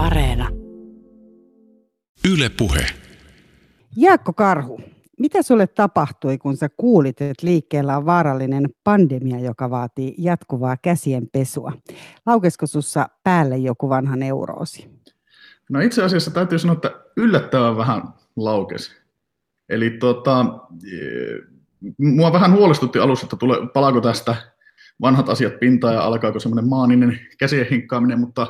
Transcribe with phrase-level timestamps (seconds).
[0.00, 0.48] Areena.
[2.32, 2.86] Yle Puhe.
[3.96, 4.80] Jaakko Karhu,
[5.18, 11.28] mitä sulle tapahtui, kun sä kuulit, että liikkeellä on vaarallinen pandemia, joka vaatii jatkuvaa käsien
[11.32, 11.72] pesua?
[12.26, 14.90] Laukesko sussa päälle joku vanha neuroosi?
[15.70, 18.02] No itse asiassa täytyy sanoa, että yllättävän vähän
[18.36, 18.90] laukesi.
[19.68, 20.46] Eli tota,
[21.98, 24.36] mua vähän huolestutti alussa, että tule, palaako tästä
[25.00, 28.46] vanhat asiat pintaan ja alkaako semmoinen maaninen käsien hinkkaaminen, mutta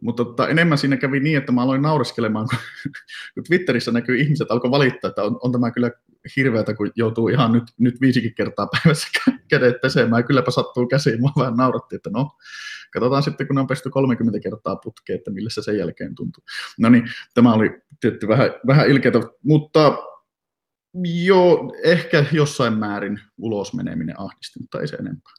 [0.00, 2.58] mutta tota, enemmän siinä kävi niin, että mä aloin naureskelemaan, kun,
[3.34, 5.90] kun Twitterissä näkyy ihmiset alkoi valittaa, että on, on tämä kyllä
[6.36, 9.08] hirveätä, kun joutuu ihan nyt, nyt viisikin kertaa päivässä
[9.48, 10.24] kädet pesemään.
[10.24, 11.20] Kylläpä sattuu käsiin.
[11.20, 12.30] Mua vähän nauratti, että no,
[12.92, 16.44] katsotaan sitten, kun on pesty 30 kertaa putkeen, että millä se sen jälkeen tuntuu.
[16.78, 19.98] No niin, tämä oli tietty vähän, vähän ilkeätä, mutta
[21.24, 25.32] joo, ehkä jossain määrin ulos meneminen ahdisti, mutta ei se enempää.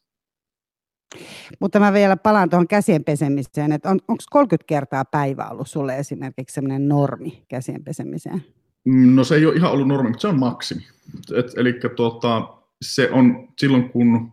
[1.59, 5.97] Mutta mä vielä palaan tuohon käsien pesemiseen, että on, onko 30 kertaa päivä ollut sulle
[5.97, 8.43] esimerkiksi sellainen normi käsien pesemiseen?
[8.85, 10.87] No se ei ole ihan ollut normi, mutta se on maksimi.
[11.35, 12.47] Et, eli tuota,
[12.81, 14.31] se on silloin, kun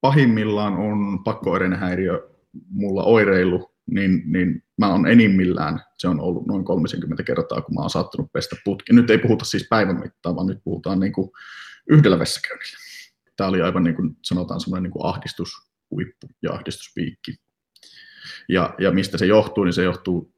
[0.00, 2.28] pahimmillaan on pakkoireinen häiriö
[2.70, 7.80] mulla oireilu, niin, niin mä oon enimmillään, se on ollut noin 30 kertaa, kun mä
[7.80, 8.92] oon saattanut pestä putki.
[8.92, 11.30] Nyt ei puhuta siis päivän mittaan, vaan nyt puhutaan niin kuin
[11.90, 12.78] yhdellä vessakäynnillä.
[13.36, 15.06] Tämä oli aivan niin kuin sanotaan semmoinen niin kuin
[15.86, 17.34] ahdistushuippu ja ahdistuspiikki.
[18.48, 20.32] Ja, ja mistä se johtuu, niin se johtuu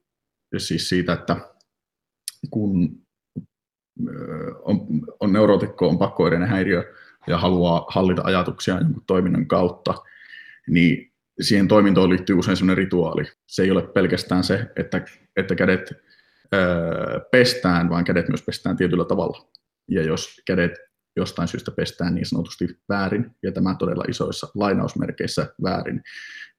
[0.56, 1.36] siis siitä, että
[2.50, 3.02] kun
[4.62, 4.86] on,
[5.20, 6.94] on neurootikko, on pakkoireinen häiriö
[7.26, 9.94] ja haluaa hallita ajatuksia jonkun toiminnan kautta,
[10.68, 13.24] niin siihen toimintoon liittyy usein sellainen rituaali.
[13.46, 15.04] Se ei ole pelkästään se, että,
[15.36, 15.92] että kädet
[16.54, 19.48] öö, pestään, vaan kädet myös pestään tietyllä tavalla.
[19.90, 20.87] Ja jos kädet
[21.18, 26.02] jostain syystä pestään niin sanotusti väärin, ja tämä todella isoissa lainausmerkeissä väärin,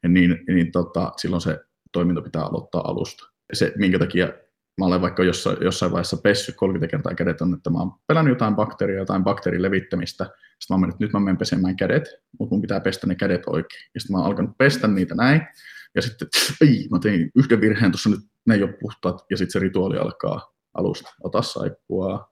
[0.08, 1.60] niin, niin tota, silloin se
[1.92, 3.30] toiminto pitää aloittaa alusta.
[3.54, 4.34] Se, minkä takia
[4.80, 8.32] mä olen vaikka jossain, jossain vaiheessa pessyt 30 kertaa kädet on, että mä oon pelännyt
[8.32, 10.24] jotain bakteeria, jotain bakteerin levittämistä.
[10.24, 12.04] Sitten mä oon mennyt, nyt mä menen pesemään kädet,
[12.40, 13.84] mutta mun pitää pestä ne kädet oikein.
[13.94, 15.42] Ja sitten mä oon alkanut pestä niitä näin.
[15.96, 16.28] Ja sitten,
[16.62, 19.26] ei, mä tein yhden virheen tuossa nyt, ne ei ole puhtaat.
[19.30, 21.10] Ja sitten se rituaali alkaa alusta.
[21.24, 22.29] Ota saippua,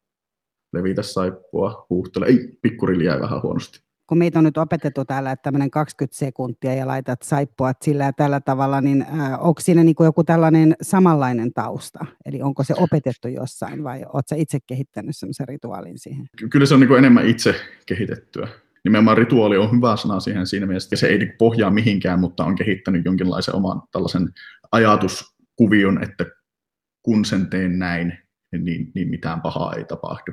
[0.78, 2.26] levitä saippua, huuhtele.
[2.26, 6.74] Ei, pikkurili jäi vähän huonosti kun meitä on nyt opetettu täällä, että tämmöinen 20 sekuntia
[6.74, 10.76] ja laitat saippua sillä ja tällä tavalla, niin äh, onko siinä niin kuin joku tällainen
[10.82, 12.06] samanlainen tausta?
[12.26, 16.26] Eli onko se opetettu jossain vai oletko itse kehittänyt semmoisen rituaalin siihen?
[16.50, 17.56] Kyllä se on niin kuin enemmän itse
[17.86, 18.48] kehitettyä.
[18.84, 22.46] Nimenomaan rituaali on hyvä sana siihen siinä mielessä, että se ei niin pohjaa mihinkään, mutta
[22.46, 24.30] on kehittänyt jonkinlaisen oman tällaisen
[24.72, 26.26] ajatuskuvion, että
[27.02, 28.18] kun sen teen näin,
[28.60, 30.32] niin, niin mitään pahaa ei tapahdu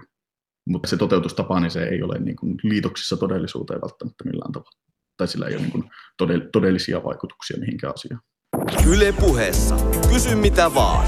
[0.69, 4.79] mutta se toteutustapa, niin se ei ole niin kuin liitoksissa todellisuuteen välttämättä millään tavalla.
[5.17, 5.91] Tai sillä ei ole niin kuin
[6.53, 8.21] todellisia vaikutuksia mihinkään asiaan.
[8.89, 9.77] Yle puheessa.
[10.13, 11.07] Kysy mitä vaan.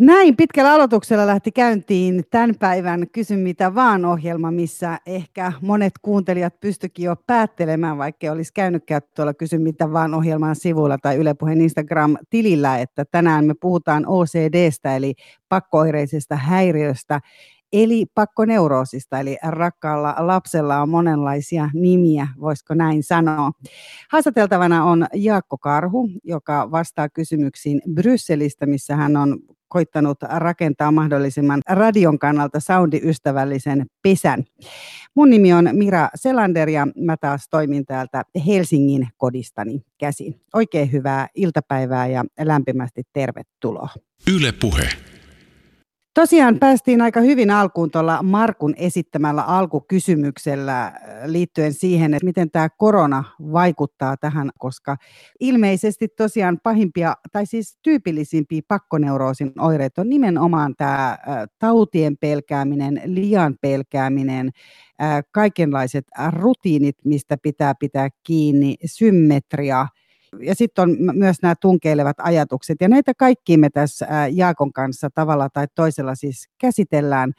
[0.00, 6.60] Näin pitkällä aloituksella lähti käyntiin tämän päivän Kysy mitä vaan ohjelma, missä ehkä monet kuuntelijat
[6.60, 11.60] pystyikin jo päättelemään, vaikka olisi käynytkään tuolla Kysy mitä vaan ohjelman sivulla tai Yle Puheen
[11.60, 15.14] Instagram-tilillä, että tänään me puhutaan OCDstä eli
[15.48, 17.20] pakkoireisesta häiriöstä,
[17.72, 23.50] eli pakkoneuroosista, eli rakkaalla lapsella on monenlaisia nimiä, voisiko näin sanoa.
[24.10, 29.38] Haastateltavana on Jaakko Karhu, joka vastaa kysymyksiin Brysselistä, missä hän on
[29.68, 34.44] koittanut rakentaa mahdollisimman radion kannalta soundiystävällisen pesän.
[35.14, 40.40] Mun nimi on Mira Selander ja mä taas toimin täältä Helsingin kodistani käsin.
[40.54, 43.88] Oikein hyvää iltapäivää ja lämpimästi tervetuloa.
[44.36, 44.88] Yle Puhe.
[46.14, 50.94] Tosiaan päästiin aika hyvin alkuun tuolla Markun esittämällä alkukysymyksellä äh,
[51.26, 54.96] liittyen siihen, että miten tämä korona vaikuttaa tähän, koska
[55.40, 61.18] ilmeisesti tosiaan pahimpia tai siis tyypillisimpiä pakkoneuroosin oireita on nimenomaan tämä äh,
[61.58, 64.50] tautien pelkääminen, liian pelkääminen,
[65.02, 69.86] äh, kaikenlaiset rutiinit, mistä pitää pitää kiinni, symmetria–
[70.38, 72.76] ja sitten on myös nämä tunkeilevat ajatukset.
[72.80, 77.32] Ja näitä kaikki me tässä Jaakon kanssa tavalla tai toisella siis käsitellään.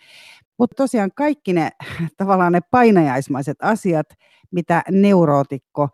[0.58, 1.70] Mutta tosiaan kaikki ne
[2.18, 4.08] tavallaan ne painajaismaiset asiat,
[4.52, 5.90] mitä neurootikko,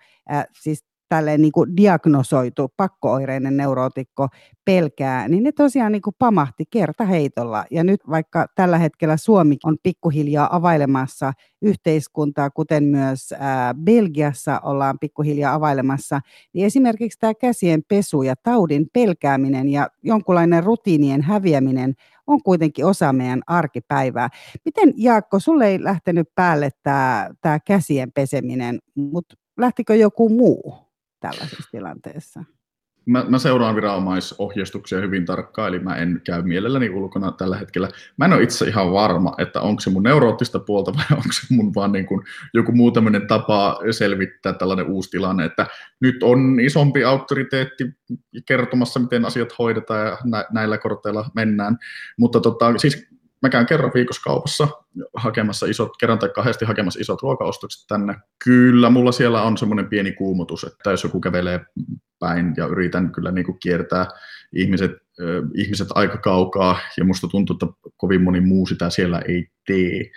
[0.61, 4.27] siis tälleen niin kuin diagnosoitu pakkooireinen neurootikko
[4.65, 7.65] pelkää, niin ne tosiaan niin kuin pamahti kertaheitolla.
[7.71, 14.99] Ja nyt vaikka tällä hetkellä Suomi on pikkuhiljaa availemassa yhteiskuntaa, kuten myös ää, Belgiassa ollaan
[14.99, 16.19] pikkuhiljaa availemassa,
[16.53, 21.93] niin esimerkiksi tämä käsien pesu ja taudin pelkääminen ja jonkunlainen rutiinien häviäminen
[22.27, 24.29] on kuitenkin osa meidän arkipäivää.
[24.65, 30.86] Miten Jaakko, sulle ei lähtenyt päälle tämä käsien peseminen, mutta lähtikö joku muu?
[31.19, 32.43] Tällaisessa tilanteessa?
[33.07, 37.89] Mä, mä seuraan viranomaisohjeistuksia hyvin tarkkaan, eli mä en käy mielelläni ulkona tällä hetkellä.
[38.17, 41.55] Mä en ole itse ihan varma, että onko se mun neuroottista puolta vai onko se
[41.55, 45.67] mun vaan niin kuin joku muu tämmöinen tapa selvittää tällainen uusi tilanne, että
[45.99, 47.85] nyt on isompi auktoriteetti
[48.45, 51.77] kertomassa, miten asiat hoidetaan ja nä- näillä korteilla mennään.
[52.17, 53.07] Mutta tota, siis
[53.41, 54.67] mä käyn kerran viikossa kaupassa
[55.15, 58.15] hakemassa isot, kerran tai kahdesti hakemassa isot ruokaostokset tänne.
[58.43, 61.65] Kyllä, mulla siellä on semmoinen pieni kuumotus, että jos joku kävelee
[62.19, 64.07] päin ja yritän kyllä niin kuin kiertää
[64.55, 69.47] ihmiset, äh, ihmiset aika kaukaa ja musta tuntuu, että kovin moni muu sitä siellä ei
[69.67, 70.11] tee.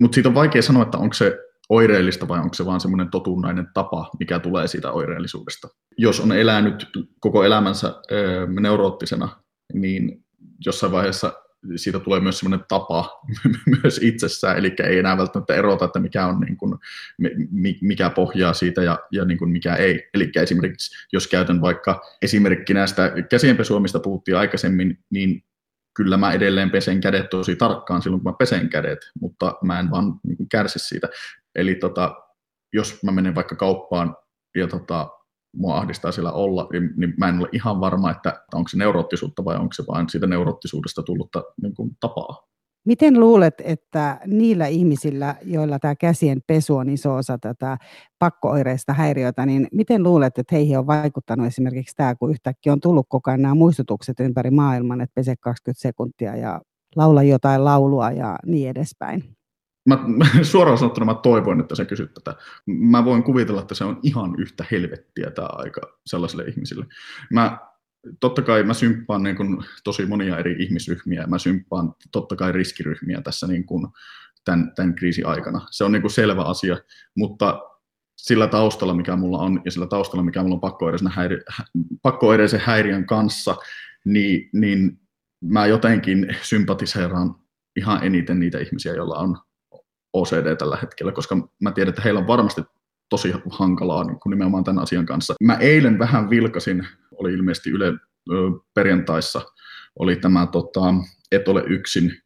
[0.00, 3.66] Mutta siitä on vaikea sanoa, että onko se oireellista vai onko se vaan semmoinen totunnainen
[3.74, 5.68] tapa, mikä tulee siitä oireellisuudesta.
[5.98, 6.86] Jos on elänyt
[7.20, 9.28] koko elämänsä äh, neuroottisena,
[9.72, 10.24] niin
[10.66, 11.41] jossain vaiheessa
[11.76, 13.20] siitä tulee myös semmoinen tapa
[13.82, 16.74] myös itsessään, eli ei enää välttämättä erota, että mikä on niin kuin,
[17.80, 20.08] mikä pohjaa siitä ja, ja niin kuin mikä ei.
[20.14, 25.44] Eli esimerkiksi jos käytän vaikka esimerkkinä näistä käsienpesua, mistä puhuttiin aikaisemmin, niin
[25.96, 29.90] kyllä mä edelleen pesen kädet tosi tarkkaan silloin, kun mä pesen kädet, mutta mä en
[29.90, 31.08] vaan niin kärsi siitä.
[31.54, 32.14] Eli tota,
[32.72, 34.16] jos mä menen vaikka kauppaan
[34.56, 35.08] ja tota,
[35.56, 39.44] mua ahdistaa siellä olla, niin, niin mä en ole ihan varma, että onko se neuroottisuutta
[39.44, 42.52] vai onko se vain siitä neuroottisuudesta tullutta niin kuin, tapaa.
[42.84, 47.78] Miten luulet, että niillä ihmisillä, joilla tämä käsien pesu on iso osa tätä
[48.18, 53.06] pakkooireista häiriötä, niin miten luulet, että heihin on vaikuttanut esimerkiksi tämä, kun yhtäkkiä on tullut
[53.08, 56.60] koko ajan nämä muistutukset ympäri maailman, että pese 20 sekuntia ja
[56.96, 59.36] laula jotain laulua ja niin edespäin?
[59.88, 59.98] Mä,
[60.42, 62.34] suoraan sanottuna mä toivoin, että sä kysyt tätä.
[62.66, 66.86] Mä voin kuvitella, että se on ihan yhtä helvettiä tämä aika sellaisille ihmisille.
[67.30, 67.58] Mä,
[68.20, 71.26] totta kai mä symppaan niin kun, tosi monia eri ihmisryhmiä.
[71.26, 73.92] Mä symppaan totta kai riskiryhmiä tässä niin kun,
[74.44, 75.66] tämän, tämän kriisin aikana.
[75.70, 76.76] Se on niin kun, selvä asia,
[77.16, 77.60] mutta
[78.16, 81.40] sillä taustalla, mikä mulla on, ja sillä taustalla, mikä mulla on pakkoireisen, häiri,
[82.02, 83.56] pakkoireisen häiriön kanssa,
[84.04, 85.00] niin, niin
[85.44, 87.34] mä jotenkin sympatiseeraan
[87.76, 89.36] ihan eniten niitä ihmisiä, joilla on
[90.12, 92.62] OCD tällä hetkellä, koska mä tiedän, että heillä on varmasti
[93.08, 95.34] tosi hankalaa niin kuin nimenomaan tämän asian kanssa.
[95.40, 96.86] Mä eilen vähän vilkasin,
[97.16, 97.92] oli ilmeisesti Yle
[98.74, 99.40] perjantaissa,
[99.98, 100.94] oli tämä tota,
[101.32, 102.22] Et ole yksin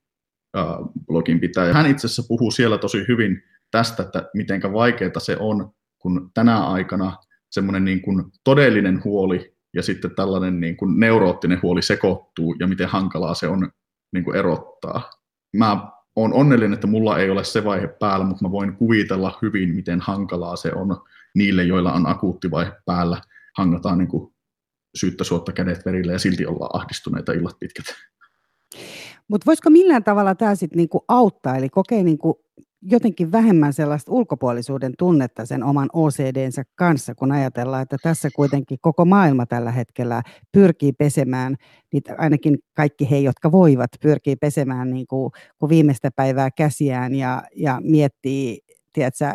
[0.57, 0.65] äh,
[1.07, 1.73] blogin pitäjä.
[1.73, 6.67] Hän itse asiassa puhuu siellä tosi hyvin tästä, että miten vaikeaa se on, kun tänä
[6.67, 7.17] aikana
[7.51, 12.89] semmoinen niin kuin todellinen huoli ja sitten tällainen niin kuin neuroottinen huoli sekoittuu ja miten
[12.89, 13.71] hankalaa se on
[14.13, 15.11] niin kuin erottaa.
[15.57, 19.75] Mä olen onnellinen, että mulla ei ole se vaihe päällä, mutta mä voin kuvitella hyvin,
[19.75, 20.97] miten hankalaa se on
[21.35, 23.21] niille, joilla on akuutti vaihe päällä.
[23.57, 24.35] Hangataan niin kuin
[24.97, 27.85] syyttä suotta kädet verille ja silti ollaan ahdistuneita illat pitkät.
[29.29, 32.45] Mutta voisiko millään tavalla tämä sitten niinku auttaa, eli kokee niinku
[32.91, 39.05] jotenkin vähemmän sellaista ulkopuolisuuden tunnetta sen oman OCDnsä kanssa, kun ajatellaan, että tässä kuitenkin koko
[39.05, 40.23] maailma tällä hetkellä
[40.53, 41.57] pyrkii pesemään,
[41.93, 47.43] niitä ainakin kaikki he, jotka voivat, pyrkii pesemään niin kuin, kuin viimeistä päivää käsiään ja,
[47.57, 48.59] ja miettii,
[48.93, 49.35] tiedätkö,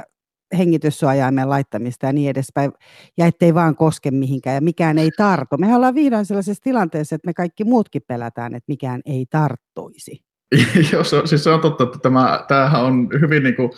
[0.57, 2.71] hengityssuojaimen laittamista ja niin edespäin,
[3.17, 5.57] ja ettei vaan koske mihinkään ja mikään ei tartu.
[5.57, 10.30] Me ollaan vihdoin sellaisessa tilanteessa, että me kaikki muutkin pelätään, että mikään ei tarttuisi.
[10.93, 13.71] Joo, se, siis se on totta, että tämä, tämähän on hyvin niin kuin,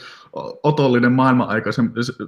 [0.63, 1.81] otollinen maailman-aika se,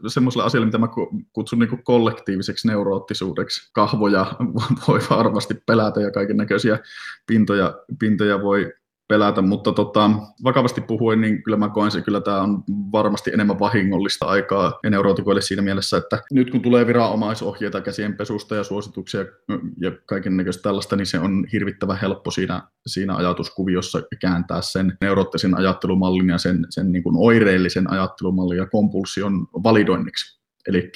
[0.08, 0.88] semmoiselle asialle, mitä mä
[1.34, 3.70] kutsun niin kuin kollektiiviseksi neuroottisuudeksi.
[3.74, 4.26] Kahvoja
[4.88, 6.80] voi varmasti pelätä ja kaiken näköisiä
[7.28, 8.74] pintoja, pintoja voi
[9.08, 10.10] pelätä, mutta tota,
[10.44, 15.42] vakavasti puhuen, niin kyllä mä koen se, kyllä tämä on varmasti enemmän vahingollista aikaa neurootikoille
[15.42, 19.26] siinä mielessä, että nyt kun tulee viranomaisohjeita käsienpesusta ja suosituksia
[19.82, 25.58] ja kaiken näköistä tällaista, niin se on hirvittävän helppo siinä, siinä ajatuskuviossa kääntää sen neuroottisen
[25.58, 30.42] ajattelumallin ja sen, sen niin kuin oireellisen ajattelumallin ja kompulsion validoinniksi.
[30.68, 30.92] Eli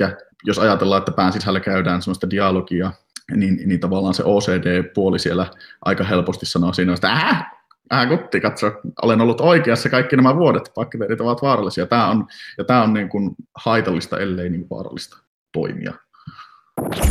[0.45, 2.91] jos ajatellaan, että pään sisällä käydään sellaista dialogia,
[3.35, 5.45] niin, niin tavallaan se OCD-puoli siellä
[5.85, 7.58] aika helposti sanoo siinä, että äh,
[7.93, 11.85] äh, kutti, katso, olen ollut oikeassa kaikki nämä vuodet, bakteerit ovat vaarallisia.
[11.85, 12.27] Tämä on,
[12.57, 15.17] ja tämä on niin kuin haitallista, ellei niin vaarallista
[15.53, 15.93] toimia.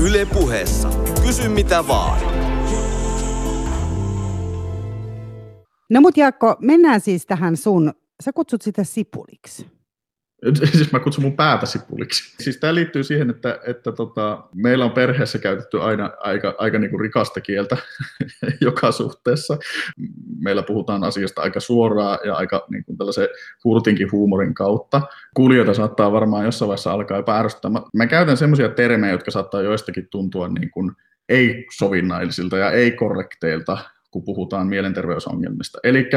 [0.02, 0.90] Yle puheessa.
[1.26, 2.20] Kysy mitä vaan.
[5.90, 7.92] No mut Jaakko, mennään siis tähän sun,
[8.22, 9.77] sä kutsut sitä sipuliksi.
[10.72, 12.34] Siis mä kutsun mun päätä sipuliksi.
[12.40, 16.98] Siis tämä liittyy siihen, että, että tota, meillä on perheessä käytetty aina aika, aika niinku
[16.98, 17.76] rikasta kieltä
[18.60, 19.58] joka suhteessa.
[20.38, 23.28] Meillä puhutaan asiasta aika suoraan ja aika niinku tällaisen
[23.64, 25.02] hurtinkin huumorin kautta.
[25.34, 27.70] Kuulijoita saattaa varmaan jossain vaiheessa alkaa jopa ärsyttää.
[27.70, 30.92] Mä, mä käytän semmoisia termejä, jotka saattaa joistakin tuntua niin kuin
[31.28, 33.78] ei-sovinnaisilta ja ei-korrekteilta,
[34.10, 35.78] kun puhutaan mielenterveysongelmista.
[35.84, 36.10] Eli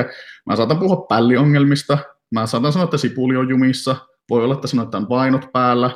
[0.46, 1.98] mä saatan puhua pälliongelmista,
[2.32, 3.96] mä saatan sanoa, että sipuli on jumissa,
[4.30, 5.92] voi olla, että sanotaan, vainot päällä,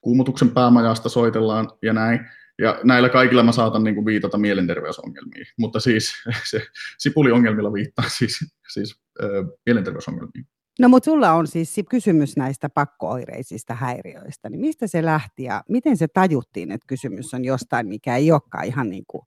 [0.00, 2.20] kuumutuksen päämajasta soitellaan ja näin.
[2.58, 6.12] Ja näillä kaikilla mä saatan niin kuin viitata mielenterveysongelmiin, mutta siis
[6.50, 6.62] se
[6.98, 10.46] sipuliongelmilla viittaa siis, siis ö, mielenterveysongelmiin.
[10.78, 15.96] No mutta sulla on siis kysymys näistä pakkooireisista häiriöistä, niin mistä se lähti ja miten
[15.96, 19.22] se tajuttiin, että kysymys on jostain, mikä ei olekaan ihan niin kuin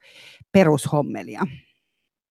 [0.51, 1.41] perushommelia?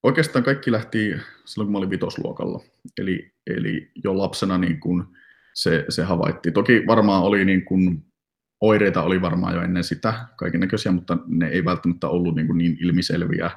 [0.03, 1.13] Oikeastaan kaikki lähti
[1.45, 2.65] silloin, kun mä olin vitosluokalla.
[2.99, 5.05] Eli, eli jo lapsena niin kuin
[5.59, 6.53] se, se havaittiin.
[6.53, 8.05] Toki varmaan oli niin kuin,
[8.61, 12.59] oireita oli varmaan jo ennen sitä kaiken näköisiä, mutta ne ei välttämättä ollut niin, kuin
[12.59, 13.51] niin ilmiselviä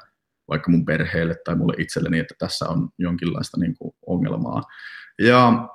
[0.47, 4.63] vaikka mun perheelle tai mulle itselleni, että tässä on jonkinlaista niin kuin ongelmaa.
[5.21, 5.67] Ja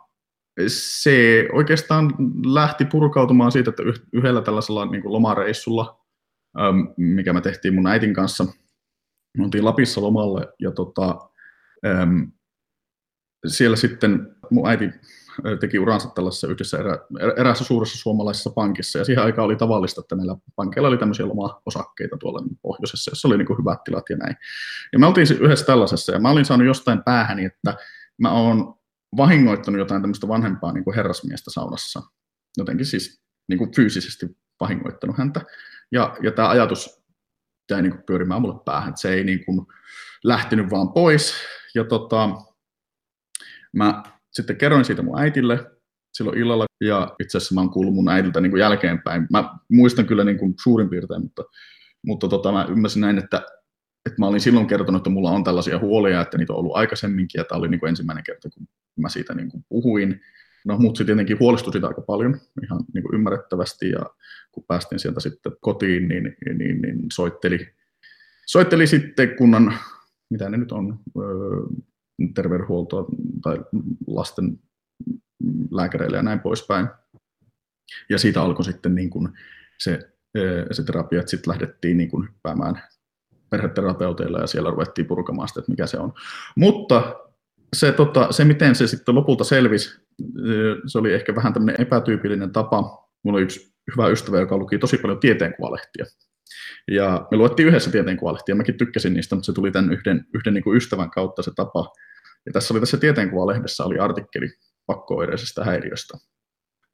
[0.66, 2.14] se oikeastaan
[2.54, 6.04] lähti purkautumaan siitä, että yhdellä tällaisella niin kuin lomareissulla,
[6.96, 8.44] mikä me tehtiin mun äitin kanssa,
[9.38, 11.18] me oltiin Lapissa lomalle ja tota,
[13.46, 14.90] siellä sitten mun äiti
[15.60, 16.98] teki uransa tällaisessa yhdessä erä,
[17.36, 22.16] eräässä suuressa suomalaisessa pankissa, ja siihen aikaan oli tavallista, että näillä pankeilla oli tämmöisiä loma-osakkeita
[22.16, 24.36] tuolla pohjoisessa, jossa oli niin kuin hyvät tilat ja näin.
[24.92, 27.76] Ja me oltiin yhdessä tällaisessa, ja mä olin saanut jostain päähäni, että
[28.18, 28.74] mä oon
[29.16, 32.02] vahingoittanut jotain tämmöistä vanhempaa niin kuin herrasmiestä saunassa.
[32.56, 34.26] Jotenkin siis niin kuin fyysisesti
[34.60, 35.40] vahingoittanut häntä.
[35.92, 37.02] Ja, ja tämä ajatus
[37.70, 39.66] jäi niin kuin pyörimään mulle päähän, että se ei niin kuin
[40.24, 41.34] lähtenyt vaan pois.
[41.74, 42.30] Ja tota,
[43.72, 44.02] mä
[44.36, 45.70] sitten kerroin siitä mun äitille
[46.12, 49.26] silloin illalla, ja itse asiassa mä oon kuullut mun äidiltä niin kuin jälkeenpäin.
[49.30, 51.42] Mä muistan kyllä niin kuin suurin piirtein, mutta,
[52.06, 53.36] mutta tota, mä ymmärsin näin, että,
[54.06, 57.38] että mä olin silloin kertonut, että mulla on tällaisia huolia, että niitä on ollut aikaisemminkin,
[57.38, 58.66] ja tämä oli niin kuin ensimmäinen kerta, kun
[58.96, 60.20] mä siitä niin kuin puhuin.
[60.64, 64.00] No, mut se tietenkin huolestui sitä aika paljon, ihan niin kuin ymmärrettävästi, ja
[64.52, 67.68] kun päästiin sieltä sitten kotiin, niin, niin, niin, niin soitteli,
[68.46, 69.74] soitteli sitten kunnan,
[70.30, 70.98] mitä ne nyt on,
[72.34, 73.06] terveydenhuoltoa
[73.42, 73.64] tai
[74.06, 74.58] lasten
[75.70, 76.88] lääkäreille ja näin poispäin.
[78.10, 79.28] Ja siitä alkoi sitten niin kuin
[79.78, 80.12] se,
[80.70, 82.82] se terapia, että sitten lähdettiin niin kuin hyppäämään
[83.50, 86.12] perheterapeuteilla ja siellä ruvettiin purkamaan sitä, että mikä se on.
[86.56, 87.14] Mutta
[87.76, 90.00] se, tota, se, miten se sitten lopulta selvisi,
[90.86, 93.08] se oli ehkä vähän tämmöinen epätyypillinen tapa.
[93.22, 96.04] Mulla oli yksi hyvä ystävä, joka luki tosi paljon tieteenkuvalehtiä.
[96.90, 100.64] Ja me luettiin yhdessä tieteenkuvalehtiä, mäkin tykkäsin niistä, mutta se tuli tämän yhden, yhden niin
[100.64, 101.92] kuin ystävän kautta se tapa.
[102.46, 104.48] Ja tässä oli tässä tieteenkuvalehdessä oli artikkeli
[104.86, 106.18] pakkooireisesta häiriöstä.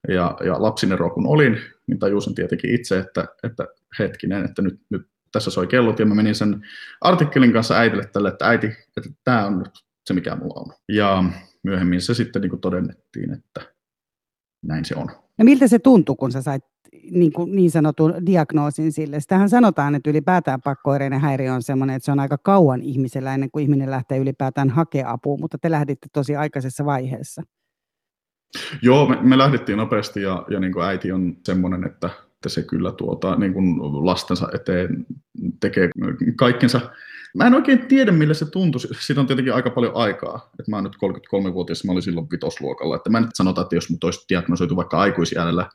[0.09, 3.67] Ja, ja lapsinero kun olin, niin tajusin tietenkin itse, että, että
[3.99, 6.67] hetkinen, että nyt, nyt tässä soi kellot, ja mä menin sen
[7.01, 8.67] artikkelin kanssa äitille tälle, että äiti,
[8.97, 9.71] että tämä on nyt
[10.07, 10.75] se, mikä mulla on.
[10.89, 11.25] Ja
[11.63, 13.75] myöhemmin se sitten niin kuin todennettiin, että
[14.63, 15.07] näin se on.
[15.39, 16.65] No miltä se tuntui, kun sä sait
[17.11, 19.21] niin, kuin niin sanotun diagnoosin sille?
[19.21, 23.51] Sitähän sanotaan, että ylipäätään pakkoireinen häiriö on sellainen, että se on aika kauan ihmisellä ennen
[23.51, 27.43] kuin ihminen lähtee ylipäätään hakea apua, mutta te lähditte tosi aikaisessa vaiheessa.
[28.83, 32.63] Joo, me, me lähdettiin nopeasti ja, ja niin kuin äiti on semmoinen, että, että se
[32.63, 35.07] kyllä tuota, niin kuin lastensa eteen
[35.61, 35.91] tekee
[36.37, 36.81] kaikkensa
[37.35, 38.81] Mä en oikein tiedä, millä se tuntui.
[39.01, 40.51] Siitä on tietenkin aika paljon aikaa.
[40.61, 42.97] Että mä oon nyt 33-vuotias, mä olin silloin vitosluokalla.
[42.97, 45.69] Että mä en nyt sanota, että jos mut olisi diagnosoitu vaikka aikuisiällä,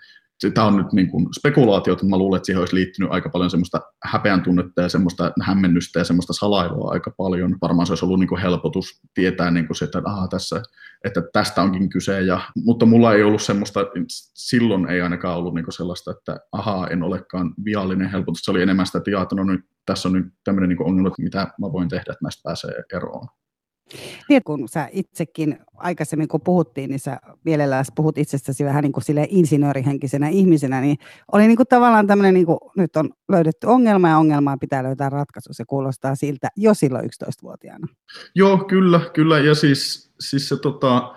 [0.53, 3.49] tämä on nyt niin kuin spekulaatio, että mä luulen, että siihen olisi liittynyt aika paljon
[3.49, 7.55] semmoista häpeän tunnetta ja semmoista hämmennystä ja semmoista salailua aika paljon.
[7.61, 10.61] Varmaan se olisi ollut niin kuin helpotus tietää niin kuin se, että, aha, tässä,
[11.03, 12.21] että tästä onkin kyse.
[12.21, 13.79] Ja, mutta mulla ei ollut semmoista,
[14.33, 18.41] silloin ei ainakaan ollut niin kuin sellaista, että ahaa, en olekaan viallinen helpotus.
[18.41, 21.39] Se oli enemmän sitä, että, että no nyt, tässä on nyt tämmöinen niin ongelma, mitä
[21.39, 23.27] mä voin tehdä, että näistä pääsee eroon.
[24.29, 29.03] Niin, kun sä itsekin aikaisemmin, kun puhuttiin, niin sä mielellään puhut itsestäsi vähän niin kuin
[29.29, 30.97] insinöörihenkisenä ihmisenä, niin
[31.31, 35.09] oli niin kuin tavallaan tämmöinen, niin kuin, nyt on löydetty ongelma ja ongelmaa pitää löytää
[35.09, 35.53] ratkaisu.
[35.53, 37.87] Se kuulostaa siltä jo silloin 11-vuotiaana.
[38.35, 39.39] Joo, kyllä, kyllä.
[39.39, 41.15] Ja siis, siis se tota,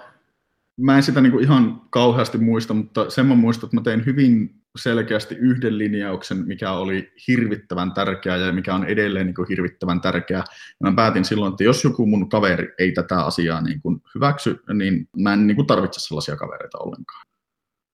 [0.80, 4.06] mä en sitä niin kuin ihan kauheasti muista, mutta sen mä muistan, että mä tein
[4.06, 10.00] hyvin selkeästi yhden linjauksen, mikä oli hirvittävän tärkeä ja mikä on edelleen niin kuin hirvittävän
[10.00, 10.36] tärkeä.
[10.38, 10.44] Ja
[10.90, 15.08] mä päätin silloin, että jos joku mun kaveri ei tätä asiaa niin kuin hyväksy, niin
[15.16, 17.26] mä en niin kuin tarvitse sellaisia kavereita ollenkaan.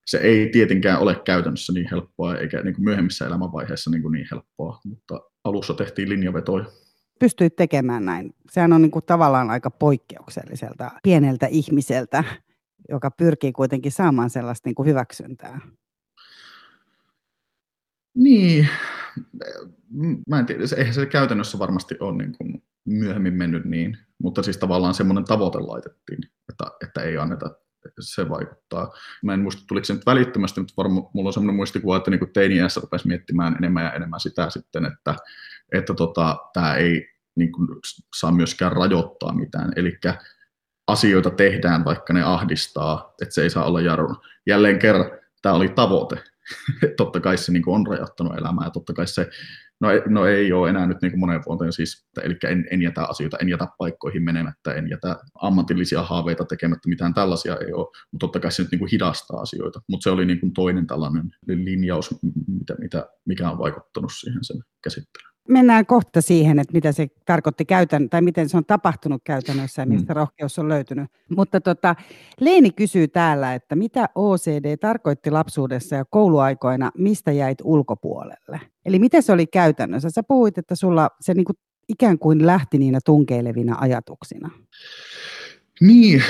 [0.07, 4.27] Se ei tietenkään ole käytännössä niin helppoa, eikä niin kuin myöhemmissä elämänvaiheissa niin, kuin niin
[4.31, 6.65] helppoa, mutta alussa tehtiin linjavetoja
[7.19, 8.35] pystyit tekemään näin.
[8.51, 12.25] Sehän on niin kuin tavallaan aika poikkeukselliselta pieneltä ihmiseltä,
[12.89, 15.61] joka pyrkii kuitenkin saamaan sellaista niin kuin hyväksyntää.
[18.15, 18.69] Niin,
[20.29, 24.59] mä en tiedä, eihän se käytännössä varmasti ole niin kuin myöhemmin mennyt niin, mutta siis
[24.59, 27.51] tavallaan semmoinen tavoite laitettiin, että, että ei anneta
[28.01, 28.93] se vaikuttaa.
[29.23, 32.33] Mä en muista, tuliko se nyt välittömästi, mutta varmaan mulla on semmoinen muistikuva, että niin
[32.33, 35.17] teini-iässä rupesi miettimään enemmän ja enemmän sitä sitten, että,
[35.73, 37.69] että tota, tämä ei niin kuin,
[38.17, 39.73] saa myöskään rajoittaa mitään.
[39.77, 39.99] Eli
[40.87, 44.15] asioita tehdään, vaikka ne ahdistaa, että se ei saa olla jarruna.
[44.47, 45.11] Jälleen kerran,
[45.43, 46.17] tämä oli tavoite.
[46.97, 49.31] Totta kai se niin kuin on rajoittanut elämää ja totta kai se
[49.81, 53.05] No, no ei ole enää nyt niin kuin moneen vuoteen siis, eli en, en jätä
[53.05, 58.27] asioita, en jätä paikkoihin menemättä, en jätä ammatillisia haaveita tekemättä, mitään tällaisia ei ole, mutta
[58.27, 61.31] totta kai se nyt niin kuin hidastaa asioita, mutta se oli niin kuin toinen tällainen
[61.47, 62.15] linjaus,
[62.47, 67.65] mitä, mitä, mikä on vaikuttanut siihen sen käsittelyyn mennään kohta siihen, että mitä se tarkoitti
[67.65, 70.17] käytän, tai miten se on tapahtunut käytännössä ja mistä mm.
[70.17, 71.11] rohkeus on löytynyt.
[71.37, 71.95] Mutta tota,
[72.41, 78.61] Leeni kysyy täällä, että mitä OCD tarkoitti lapsuudessa ja kouluaikoina, mistä jäit ulkopuolelle?
[78.85, 80.11] Eli miten se oli käytännössä?
[80.11, 81.53] Sä puhuit, että sulla se niinku
[81.89, 84.51] ikään kuin lähti niinä tunkeilevina ajatuksina.
[85.81, 86.23] Niin,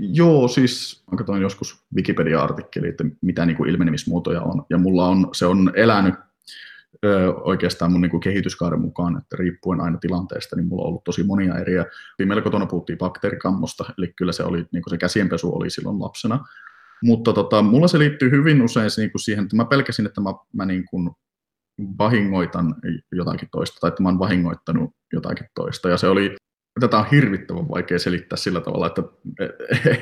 [0.00, 5.28] Joo, siis mä katsoin joskus Wikipedia-artikkeli, että mitä niin kuin ilmenemismuotoja on, ja mulla on,
[5.32, 6.14] se on elänyt
[7.44, 11.22] oikeastaan mun niin kuin kehityskaaren mukaan, että riippuen aina tilanteesta, niin mulla on ollut tosi
[11.22, 11.86] monia eriä.
[12.18, 16.44] Viimeillä kotona puhuttiin bakteerikammosta, eli kyllä se, oli, niin kuin se käsienpesu oli silloin lapsena.
[17.02, 20.30] Mutta tota, mulla se liittyy hyvin usein niin kuin siihen, että mä pelkäsin, että mä,
[20.52, 21.10] mä niin kuin
[21.98, 22.74] vahingoitan
[23.12, 25.88] jotakin toista, tai että mä oon vahingoittanut jotakin toista.
[25.88, 26.36] Ja se oli,
[26.80, 29.02] tätä on hirvittävän vaikea selittää sillä tavalla, että,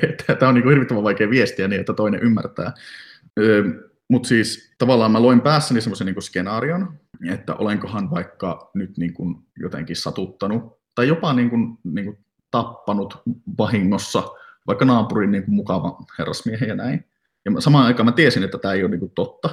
[0.09, 2.73] että tämä on niin hirvittävän vaikea viestiä niin, että toinen ymmärtää.
[4.09, 6.99] Mutta siis tavallaan mä loin päässäni semmoisen niin skenaarion,
[7.29, 12.17] että olenkohan vaikka nyt niin kuin jotenkin satuttanut tai jopa niin kuin, niin kuin
[12.51, 13.21] tappanut
[13.57, 14.23] vahingossa
[14.67, 17.05] vaikka naapurin niin kuin mukava herrasmiehen ja näin.
[17.45, 19.49] Ja samaan aikaan mä tiesin, että tämä ei ole niin kuin totta,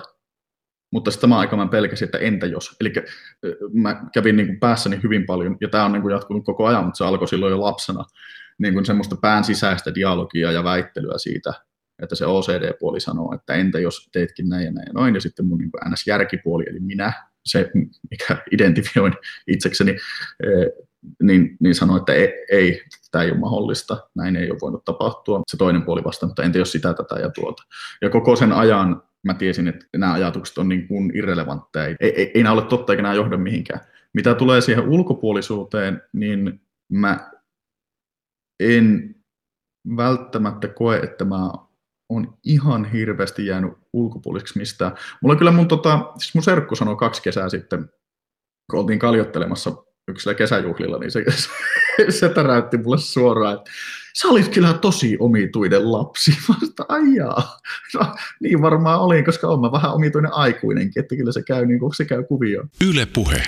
[0.93, 2.77] mutta sitten samaan aikaan mä pelkäsin, että entä jos.
[2.81, 2.93] Eli
[3.73, 6.85] mä kävin niin kuin päässäni hyvin paljon, ja tämä on niin kuin jatkunut koko ajan,
[6.85, 8.05] mutta se alkoi silloin jo lapsena,
[8.59, 11.53] niin kuin semmoista pään sisäistä dialogia ja väittelyä siitä,
[12.03, 15.47] että se OCD-puoli sanoo, että entä jos teetkin näin ja näin ja noin, ja sitten
[15.47, 17.13] mun niin NS-järkipuoli, eli minä,
[17.45, 17.71] se
[18.11, 19.15] mikä identifioin
[19.47, 19.91] itsekseni,
[20.43, 20.47] e,
[21.23, 25.43] niin, niin sanoi, että ei, ei, tämä ei ole mahdollista, näin ei ole voinut tapahtua.
[25.49, 27.63] Se toinen puoli vasta, mutta entä jos sitä, tätä ja tuota.
[28.03, 32.31] Ja koko sen ajan mä tiesin, että nämä ajatukset on niin kuin irrelevantteja, ei, ei,
[32.35, 33.81] ei nämä ole totta eikä nämä johda mihinkään.
[34.13, 36.61] Mitä tulee siihen ulkopuolisuuteen, niin
[36.93, 37.31] mä
[38.61, 39.15] en
[39.97, 41.51] välttämättä koe, että mä
[42.09, 44.93] on ihan hirveästi jäänyt ulkopuoliseksi mistään.
[45.23, 47.91] Mulla kyllä mun, tota, siis mun serkku sanoi kaksi kesää sitten,
[48.71, 49.73] kun oltiin kaljottelemassa
[50.09, 51.49] yksillä kesäjuhlilla, niin se, se,
[52.19, 53.71] se täräytti mulle suoraan, että
[54.21, 56.31] sä olit kyllä tosi omituinen lapsi.
[56.49, 57.59] Vasta ajaa.
[57.95, 61.95] No, niin varmaan olin, koska olen vähän omituinen aikuinenkin, että kyllä se käy, niin kuin
[61.95, 62.69] se käy kuvioon.
[62.89, 63.43] Yle puhe.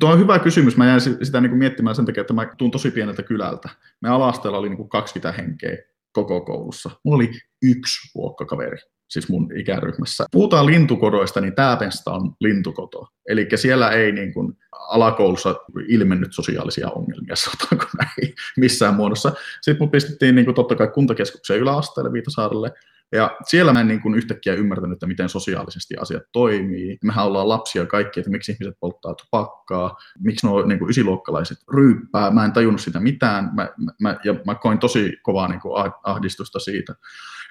[0.00, 0.76] Tuo on hyvä kysymys.
[0.76, 3.68] Mä jäin sitä niin kuin miettimään sen takia, että mä tuun tosi pieneltä kylältä.
[4.00, 5.76] Me alasteella oli niin kuin 20 henkeä
[6.12, 6.90] koko koulussa.
[7.04, 7.30] Mulla oli
[7.62, 8.76] yksi luokkakaveri,
[9.12, 10.26] siis mun ikäryhmässä.
[10.32, 13.08] Puhutaan lintukodoista, niin Tääpenstä on lintukoto.
[13.28, 15.54] Eli siellä ei niin kuin alakoulussa
[15.88, 19.32] ilmennyt sosiaalisia ongelmia, sanotaanko näin, missään muodossa.
[19.62, 22.72] Sitten mut pistettiin niin kuin totta kai kuntakeskukseen yläasteelle Viitasaarelle,
[23.12, 26.98] ja siellä mä en niin kuin yhtäkkiä ymmärtänyt, että miten sosiaalisesti asiat toimii.
[27.04, 32.30] Mehän ollaan lapsia kaikki, että miksi ihmiset polttaa tupakkaa, miksi nuo niin kuin ysiluokkalaiset ryyppää.
[32.30, 33.68] Mä en tajunnut sitä mitään mä,
[34.00, 36.94] mä, ja mä koin tosi kovaa niin kuin ahdistusta siitä.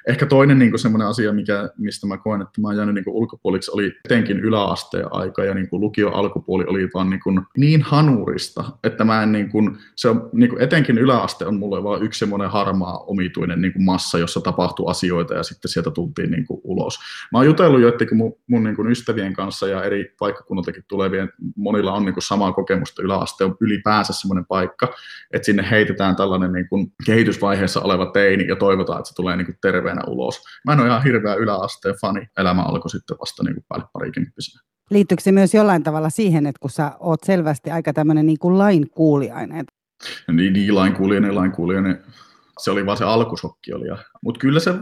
[0.07, 3.15] Ehkä toinen niin semmoinen asia, mikä, mistä mä koen, että mä oon jäänyt niin kuin
[3.15, 7.81] ulkopuoliksi, oli etenkin yläasteen aika ja niin kuin lukio alkupuoli oli vaan niin, kuin niin
[7.81, 12.03] hanurista, että mä en niin kuin, se on, niin kuin etenkin yläaste on mulle vaan
[12.03, 16.45] yksi semmoinen harmaa omituinen niin kuin massa, jossa tapahtuu asioita ja sitten sieltä tultiin niin
[16.45, 16.99] kuin ulos.
[17.31, 21.93] Mä oon jutellut joidenkin mun, mun niin kuin ystävien kanssa ja eri paikkakunnaltakin tulevien, monilla
[21.93, 24.93] on niin kuin samaa kokemusta, yläaste on ylipäänsä semmoinen paikka,
[25.33, 29.45] että sinne heitetään tällainen niin kuin kehitysvaiheessa oleva teini ja toivotaan, että se tulee niin
[29.45, 29.57] kuin
[29.91, 30.43] terveenä ulos.
[30.65, 34.61] Mä en ole ihan hirveä yläasteen fani, elämä alkoi sitten vasta niin kuin päälle parikymppisenä.
[34.89, 38.57] Liittyykö se myös jollain tavalla siihen, että kun sä oot selvästi aika tämmöinen niin kuin
[38.57, 39.65] lainkuulijainen?
[40.31, 42.03] Niin, niin lainkuulijainen, lainkuulijainen
[42.59, 43.85] se oli vaan se alkusokki oli.
[44.23, 44.73] Mutta kyllä se,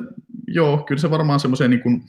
[0.47, 2.03] joo, kyllä se varmaan semmoiseen niin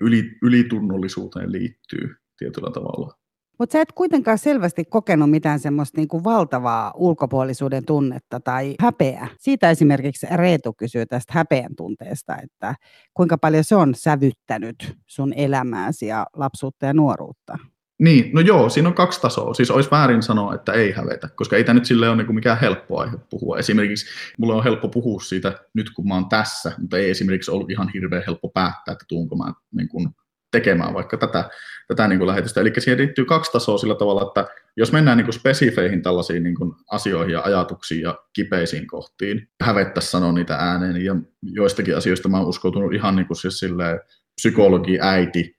[0.00, 3.14] yli, ylitunnollisuuteen liittyy tietyllä tavalla.
[3.58, 9.28] Mutta sä et kuitenkaan selvästi kokenut mitään semmoista niinku valtavaa ulkopuolisuuden tunnetta tai häpeä.
[9.38, 12.74] Siitä esimerkiksi Reetu kysyy tästä häpeän tunteesta, että
[13.14, 17.58] kuinka paljon se on sävyttänyt sun elämääsi ja lapsuutta ja nuoruutta.
[17.98, 19.54] Niin, no joo, siinä on kaksi tasoa.
[19.54, 22.60] Siis olisi väärin sanoa, että ei hävetä, koska ei tämä nyt sille ole niin mikään
[22.60, 23.58] helppo aihe puhua.
[23.58, 24.06] Esimerkiksi
[24.38, 27.90] mulle on helppo puhua siitä nyt, kun mä oon tässä, mutta ei esimerkiksi ollut ihan
[27.94, 30.08] hirveän helppo päättää, että tuunko mä niin kuin
[30.52, 31.50] tekemään vaikka tätä,
[31.88, 32.60] tätä niin kuin lähetystä.
[32.60, 36.54] Eli siihen liittyy kaksi tasoa sillä tavalla, että jos mennään niin kuin spesifeihin tällaisiin niin
[36.54, 42.38] kuin asioihin ja ajatuksiin ja kipeisiin kohtiin, hävettäisiin sanoa niitä ääneen, ja joistakin asioista mä
[42.38, 44.00] oon uskoutunut ihan niin kuin siis silleen,
[44.40, 45.56] psykologi, äiti,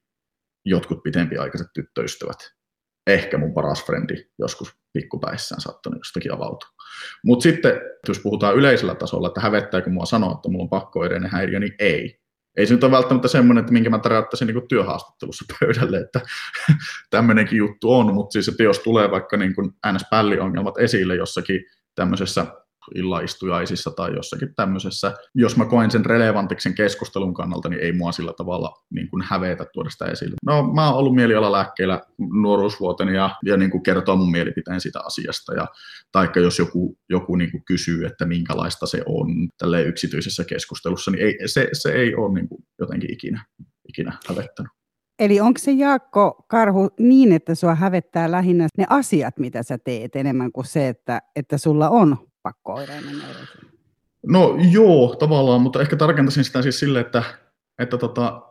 [0.66, 2.38] jotkut pitempiaikaiset tyttöystävät.
[3.08, 6.70] Ehkä mun paras frendi joskus pikkupäissään saattanut jostakin avautua.
[7.26, 11.60] Mutta sitten, jos puhutaan yleisellä tasolla, että hävettääkö mua sanoa, että mulla on pakkoireinen häiriö,
[11.60, 12.23] niin ei.
[12.58, 16.22] Ei se nyt ole välttämättä semmoinen, että minkä mä täräyttäisin niin työhaastattelussa pöydälle, että
[17.10, 22.46] tämmöinenkin juttu on, mutta siis että jos tulee vaikka niin kuin NS-pälliongelmat esille jossakin tämmöisessä
[22.96, 25.14] illaistujaisissa tai jossakin tämmöisessä.
[25.36, 29.24] Jos mä koen sen relevantiksi sen keskustelun kannalta, niin ei mua sillä tavalla niin kuin
[29.28, 30.36] hävetä tuoda sitä esille.
[30.46, 35.54] No, mä oon ollut mielialalääkkeellä nuoruusvuoteni ja, ja niin kuin kertoa mun mielipiteen sitä asiasta.
[35.54, 35.68] Ja,
[36.12, 41.26] taikka jos joku, joku niin kuin kysyy, että minkälaista se on tälle yksityisessä keskustelussa, niin
[41.26, 43.46] ei, se, se ei ole niin kuin jotenkin ikinä,
[43.90, 44.72] ikinä hävettänyt.
[45.20, 50.16] Eli onko se Jaakko Karhu niin, että sua hävettää lähinnä ne asiat, mitä sä teet,
[50.16, 53.58] enemmän kuin se, että, että sulla on pakkooireinen neurosi?
[54.28, 57.24] No joo, tavallaan, mutta ehkä tarkentaisin sitä siis sille, että,
[57.80, 58.42] että tota,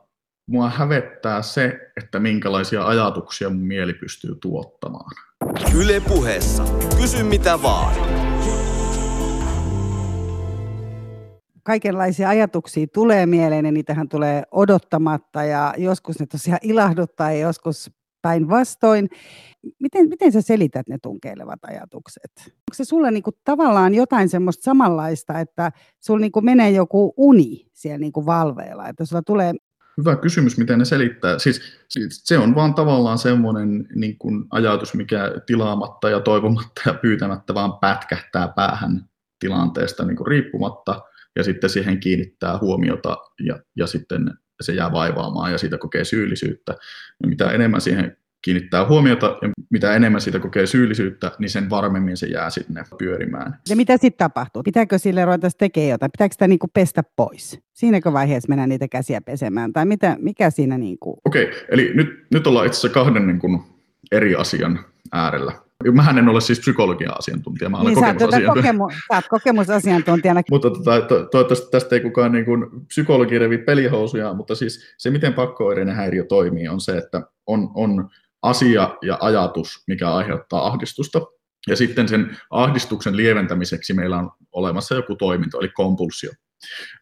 [0.46, 5.10] mua hävettää se, että minkälaisia ajatuksia mun mieli pystyy tuottamaan.
[5.76, 6.64] Yle puheessa.
[7.00, 7.94] Kysy mitä vaan.
[11.62, 17.90] Kaikenlaisia ajatuksia tulee mieleen ja niitähän tulee odottamatta ja joskus ne tosiaan ilahduttaa ja joskus
[18.22, 19.08] päinvastoin.
[19.78, 22.32] Miten, miten sä selität ne tunkeilevat ajatukset?
[22.38, 27.98] Onko se sulle niinku tavallaan jotain semmoista samanlaista, että sulla niinku menee joku uni siellä
[27.98, 29.52] niinku valveilla, että sulla tulee
[29.98, 31.38] Hyvä kysymys, miten ne selittää.
[31.38, 36.94] Siis, siis se on vaan tavallaan semmoinen niin kuin ajatus, mikä tilaamatta ja toivomatta ja
[36.94, 39.08] pyytämättä vaan pätkähtää päähän
[39.38, 41.02] tilanteesta niin kuin riippumatta
[41.36, 44.30] ja sitten siihen kiinnittää huomiota ja, ja sitten
[44.62, 46.72] se jää vaivaamaan ja siitä kokee syyllisyyttä.
[47.22, 52.16] Ja mitä enemmän siihen kiinnittää huomiota ja mitä enemmän siitä kokee syyllisyyttä, niin sen varmemmin
[52.16, 53.58] se jää sinne pyörimään.
[53.68, 54.62] Ja mitä sitten tapahtuu?
[54.62, 56.12] Pitääkö sille ruveta tekemään jotain?
[56.12, 57.60] Pitääkö sitä niinku pestä pois?
[57.72, 59.72] Siinäkö vaiheessa mennään niitä käsiä pesemään?
[59.72, 60.78] Tai mitä, mikä siinä...
[60.78, 61.20] Niinku...
[61.24, 63.60] Okei, okay, eli nyt, nyt ollaan itse asiassa kahden niin kuin
[64.12, 64.78] eri asian
[65.12, 65.52] äärellä.
[65.92, 68.54] Mähän en ole siis psykologian asiantuntija, mä olen niin, kokemusasiantuntija.
[68.54, 70.42] Kokemu, sä oot kokemusasiantuntijana.
[70.50, 75.10] mutta tota, to, toivottavasti tästä ei kukaan niin kuin psykologi revi pelihousuja, mutta siis se,
[75.10, 78.10] miten pakkoireinen häiriö toimii, on se, että on, on
[78.42, 81.20] asia ja ajatus, mikä aiheuttaa ahdistusta.
[81.68, 86.32] Ja sitten sen ahdistuksen lieventämiseksi meillä on olemassa joku toiminto, eli kompulsio.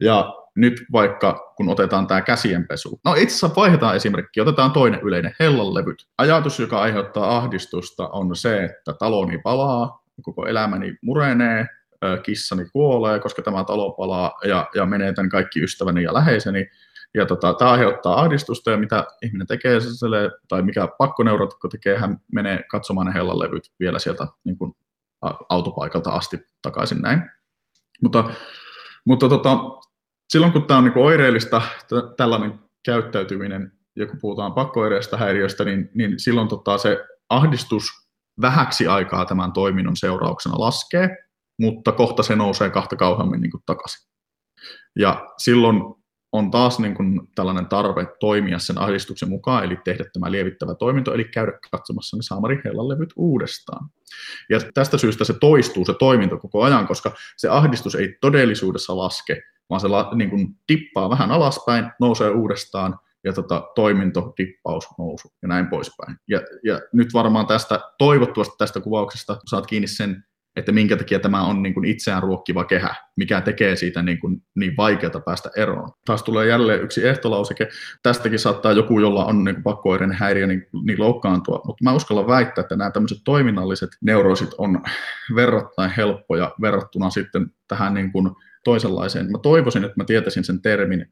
[0.00, 5.34] Ja nyt vaikka kun otetaan tämä käsienpesu, no itse asiassa vaihdetaan esimerkki, otetaan toinen yleinen
[5.40, 6.06] hellanlevyt.
[6.18, 11.66] Ajatus, joka aiheuttaa ahdistusta, on se, että taloni palaa, koko elämäni murenee,
[12.22, 16.70] kissani kuolee, koska tämä talo palaa ja, ja menetän kaikki ystäväni ja läheiseni.
[17.14, 22.18] Ja tota, tämä aiheuttaa ahdistusta ja mitä ihminen tekee, sille, tai mikä pakkoneurotikko tekee, hän
[22.32, 24.72] menee katsomaan ne hellanlevyt vielä sieltä niin kuin
[25.48, 27.30] autopaikalta asti takaisin näin.
[28.02, 28.24] Mutta,
[29.06, 29.58] mutta tota,
[30.32, 35.64] silloin kun tämä on niin kuin oireellista, t- tällainen käyttäytyminen, ja kun puhutaan pakkoireista häiriöstä,
[35.64, 37.84] niin, niin silloin tota, se ahdistus
[38.40, 41.16] vähäksi aikaa tämän toiminnon seurauksena laskee,
[41.58, 44.10] mutta kohta se nousee kahta kauheammin niin kuin takaisin.
[44.96, 45.76] Ja silloin
[46.32, 51.14] on taas niin kuin tällainen tarve toimia sen ahdistuksen mukaan, eli tehdä tämä lievittävä toiminto,
[51.14, 53.88] eli käydä katsomassa ne Saamari levyt uudestaan.
[54.50, 59.42] Ja tästä syystä se toistuu se toiminto koko ajan, koska se ahdistus ei todellisuudessa laske,
[59.70, 65.32] vaan se la, niin kuin tippaa vähän alaspäin, nousee uudestaan, ja tota, toiminto, dippaus, nousu
[65.42, 66.16] ja näin poispäin.
[66.28, 70.24] Ja, ja nyt varmaan tästä, toivottavasti tästä kuvauksesta saat kiinni sen,
[70.56, 74.42] että minkä takia tämä on niin kuin itseään ruokkiva kehä, mikä tekee siitä niin, kuin
[74.54, 75.90] niin vaikeata päästä eroon.
[76.06, 77.68] Taas tulee jälleen yksi ehtolauseke.
[78.02, 82.62] Tästäkin saattaa joku, jolla on niin pakkoireinen häiriö, niin, niin loukkaantua, mutta mä uskallan väittää,
[82.62, 84.82] että nämä tämmöiset toiminnalliset neuroosit on
[85.34, 88.30] verrattain helppoja verrattuna sitten tähän niin kuin
[88.64, 89.30] toisenlaiseen.
[89.30, 91.06] Mä toivoisin, että mä tietäisin sen termin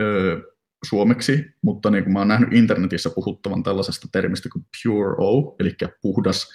[0.00, 0.40] öö,
[0.84, 5.76] suomeksi, mutta niin kuin mä oon nähnyt internetissä puhuttavan tällaisesta termistä kuin pure O, eli
[6.02, 6.48] puhdas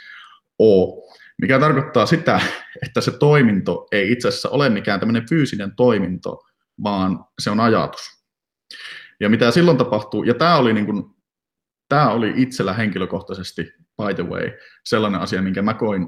[0.60, 1.02] O,
[1.42, 2.42] mikä tarkoittaa sitä,
[2.86, 6.44] että se toiminto ei itse asiassa ole mikään tämmöinen fyysinen toiminto,
[6.84, 8.02] vaan se on ajatus.
[9.20, 11.04] Ja mitä silloin tapahtuu, ja tämä oli, niin kuin,
[11.90, 13.64] tämä oli itsellä henkilökohtaisesti,
[13.98, 14.52] by the way,
[14.86, 16.08] sellainen asia, minkä mä koin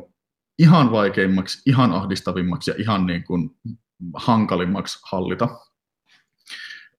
[0.60, 3.50] ihan vaikeimmaksi, ihan ahdistavimmaksi ja ihan niin kuin
[4.14, 5.50] hankalimmaksi hallita.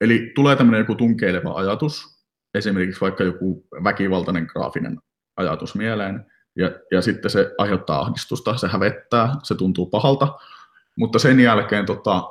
[0.01, 2.07] Eli tulee tämmöinen joku tunkeileva ajatus,
[2.55, 5.01] esimerkiksi vaikka joku väkivaltainen graafinen
[5.37, 6.27] ajatus mieleen,
[6.57, 10.39] ja, ja sitten se aiheuttaa ahdistusta, se hävettää, se tuntuu pahalta,
[10.97, 12.23] mutta sen jälkeen tota,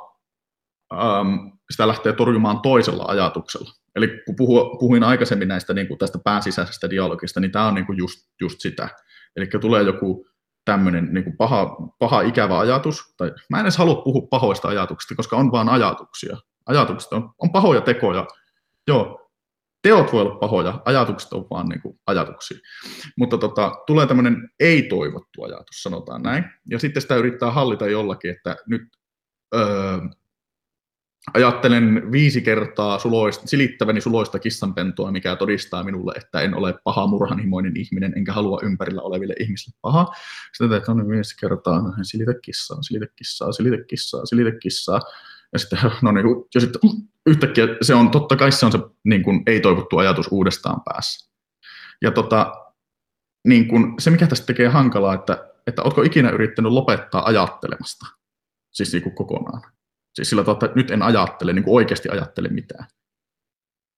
[0.92, 3.70] äm, sitä lähtee torjumaan toisella ajatuksella.
[3.94, 7.86] Eli kun puhu, puhuin aikaisemmin näistä niin kuin tästä pääsisäisestä dialogista, niin tämä on niin
[7.86, 8.88] kuin just, just sitä.
[9.36, 10.26] Eli tulee joku
[10.64, 15.14] tämmöinen niin kuin paha, paha ikävä ajatus, tai mä en edes halua puhua pahoista ajatuksista,
[15.14, 16.36] koska on vain ajatuksia.
[16.66, 18.26] Ajatukset on, on pahoja tekoja.
[18.88, 19.25] Joo,
[19.86, 22.58] teot voi olla pahoja, ajatukset on vaan niin kuin ajatuksia.
[23.16, 26.44] Mutta tota, tulee tämmöinen ei-toivottu ajatus, sanotaan näin.
[26.70, 28.82] Ja sitten sitä yrittää hallita jollakin, että nyt
[29.54, 29.98] öö,
[31.34, 37.76] ajattelen viisi kertaa suloista, silittäväni suloista kissanpentua, mikä todistaa minulle, että en ole paha murhanhimoinen
[37.76, 40.06] ihminen, enkä halua ympärillä oleville ihmisille paha.
[40.52, 45.00] Sitten teet on viisi kertaa, no, silitä kissaa, silitä kissaa, silitä kissaa, silitä kissaa.
[45.52, 46.80] Ja sitten, no niin, ja sitten
[47.26, 51.30] yhtäkkiä se on, totta kai se on se niin kuin, ei-toivottu ajatus uudestaan päässä.
[52.02, 52.54] Ja tota,
[53.48, 58.06] niin kuin, se, mikä tästä tekee hankalaa, että, että oletko ikinä yrittänyt lopettaa ajattelemasta,
[58.72, 59.62] siis niin kuin kokonaan.
[60.14, 62.86] Siis sillä tavalla, että nyt en ajattele, niin kuin oikeasti ajattele mitään.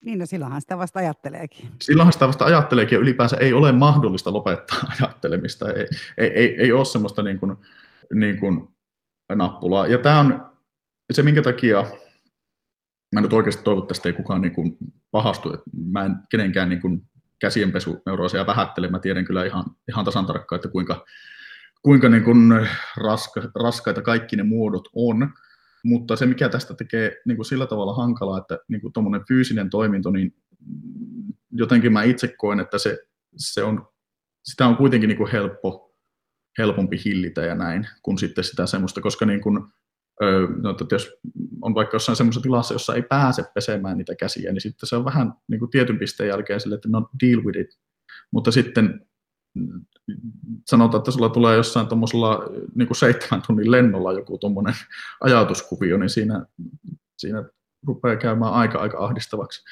[0.05, 1.69] Niin, no silloinhan sitä vasta ajatteleekin.
[1.83, 5.73] Silloinhan sitä vasta ajatteleekin ja ylipäänsä ei ole mahdollista lopettaa ajattelemista.
[5.73, 5.87] Ei,
[6.19, 7.57] ei, ei, ei ole semmoista niin kuin,
[8.15, 8.69] niin kuin
[9.35, 9.87] nappulaa.
[9.87, 10.51] Ja tämä on
[11.13, 11.85] se, minkä takia
[13.15, 14.77] mä nyt oikeasti toivon, että tästä ei kukaan niin kuin
[15.11, 15.55] pahastu.
[15.55, 17.03] Että mä en kenenkään niin kuin
[17.39, 18.89] käsienpesuneuroisia vähättele.
[18.89, 21.05] Mä tiedän kyllä ihan, ihan tasan tarkkaan, että kuinka,
[21.83, 25.33] kuinka niin kuin raska, raskaita kaikki ne muodot on.
[25.85, 28.93] Mutta se, mikä tästä tekee niin kuin sillä tavalla hankalaa, että niin kuin
[29.29, 30.35] fyysinen toiminto, niin
[31.51, 32.99] jotenkin mä itse koen, että se,
[33.37, 33.89] se on,
[34.45, 35.95] sitä on kuitenkin niin kuin helppo,
[36.59, 39.65] helpompi hillitä ja näin, kuin sitten sitä semmoista, koska niin kuin,
[40.63, 41.11] no, että jos
[41.63, 45.05] on vaikka jossain semmoisessa tilassa, jossa ei pääse pesemään niitä käsiä, niin sitten se on
[45.05, 47.79] vähän niin kuin tietyn pisteen jälkeen sille, että no deal with it.
[48.31, 49.07] Mutta sitten
[50.67, 52.41] sanotaan, että sulla tulee jossain tuommoisella
[52.75, 54.75] niin seitsemän tunnin lennolla joku tuommoinen
[55.25, 56.47] ajatuskuvio, niin siinä,
[57.19, 57.45] siinä
[57.87, 59.65] rupeaa käymään aika, aika ahdistavaksi.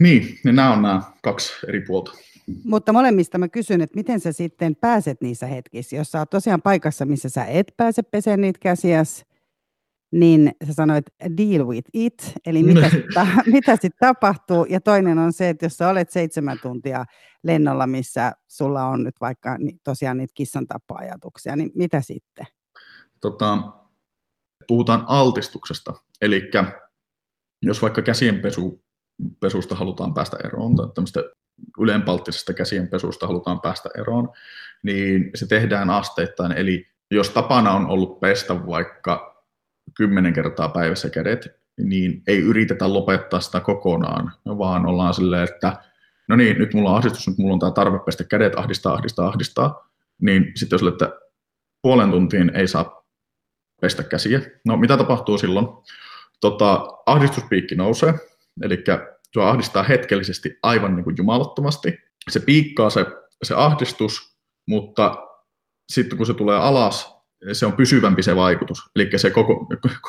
[0.00, 2.12] Niin, niin nämä on nämä kaksi eri puolta.
[2.64, 6.62] Mutta molemmista mä kysyn, että miten sä sitten pääset niissä hetkissä, jos sä oot tosiaan
[6.62, 9.24] paikassa, missä sä et pääse peseen niitä käsiäs,
[10.12, 11.04] niin sä sanoit
[11.36, 14.64] deal with it, eli mitä sitten mitä sit tapahtuu.
[14.64, 17.04] Ja toinen on se, että jos sä olet seitsemän tuntia
[17.42, 22.46] lennolla, missä sulla on nyt vaikka tosiaan niitä kissan tappoajatuksia, niin mitä sitten?
[23.20, 23.58] Tota,
[24.68, 26.50] puhutaan altistuksesta, eli
[27.62, 28.84] jos vaikka käsienpesu
[29.40, 31.20] pesusta halutaan päästä eroon, tai tämmöistä
[31.80, 34.28] ylenpalttisesta käsienpesusta halutaan päästä eroon,
[34.82, 36.52] niin se tehdään asteittain.
[36.52, 39.44] Eli jos tapana on ollut pestä vaikka
[39.96, 45.76] kymmenen kertaa päivässä kädet, niin ei yritetä lopettaa sitä kokonaan, vaan ollaan silleen, että
[46.28, 49.28] no niin, nyt mulla on ahdistus, nyt mulla on tämä tarve pestä kädet, ahdistaa, ahdistaa,
[49.28, 49.88] ahdistaa,
[50.22, 51.10] niin sitten jos että
[51.82, 53.04] puolen tuntiin ei saa
[53.80, 55.66] pestä käsiä, no mitä tapahtuu silloin?
[56.40, 58.14] Tota, ahdistuspiikki nousee,
[58.62, 58.84] eli
[59.34, 61.98] se ahdistaa hetkellisesti aivan niin kuin jumalattomasti.
[62.30, 63.06] Se piikkaa se,
[63.42, 64.38] se ahdistus,
[64.68, 65.16] mutta
[65.92, 67.18] sitten kun se tulee alas,
[67.52, 69.66] se on pysyvämpi se vaikutus, eli se koko,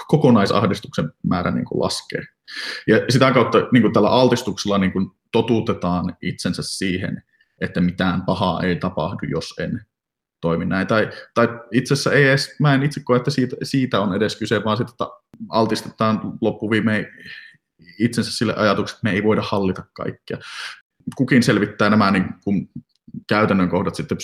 [0.07, 2.23] kokonaisahdistuksen määrä niin kuin laskee.
[2.87, 7.23] Ja sitä kautta niin kuin tällä altistuksella niin kuin totuutetaan itsensä siihen,
[7.61, 9.81] että mitään pahaa ei tapahdu, jos en
[10.41, 10.87] toimi näin.
[10.87, 14.35] Tai, tai itse asiassa ei edes, mä en itse koe, että siitä, siitä on edes
[14.35, 15.05] kyse, vaan että
[15.49, 17.07] altistetaan loppuviimein
[17.99, 20.37] itsensä sille ajatukselle, että me ei voida hallita kaikkea.
[21.15, 22.69] Kukin selvittää nämä niin kuin
[23.27, 24.17] käytännön kohdat sitten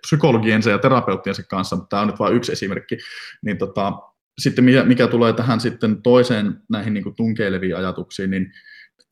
[0.00, 2.98] psykologiensa ja terapeuttiensa kanssa, mutta tämä on nyt vain yksi esimerkki.
[3.44, 3.92] Niin tota,
[4.38, 8.52] sitten mikä, mikä tulee tähän sitten toiseen näihin niin kuin tunkeileviin ajatuksiin, niin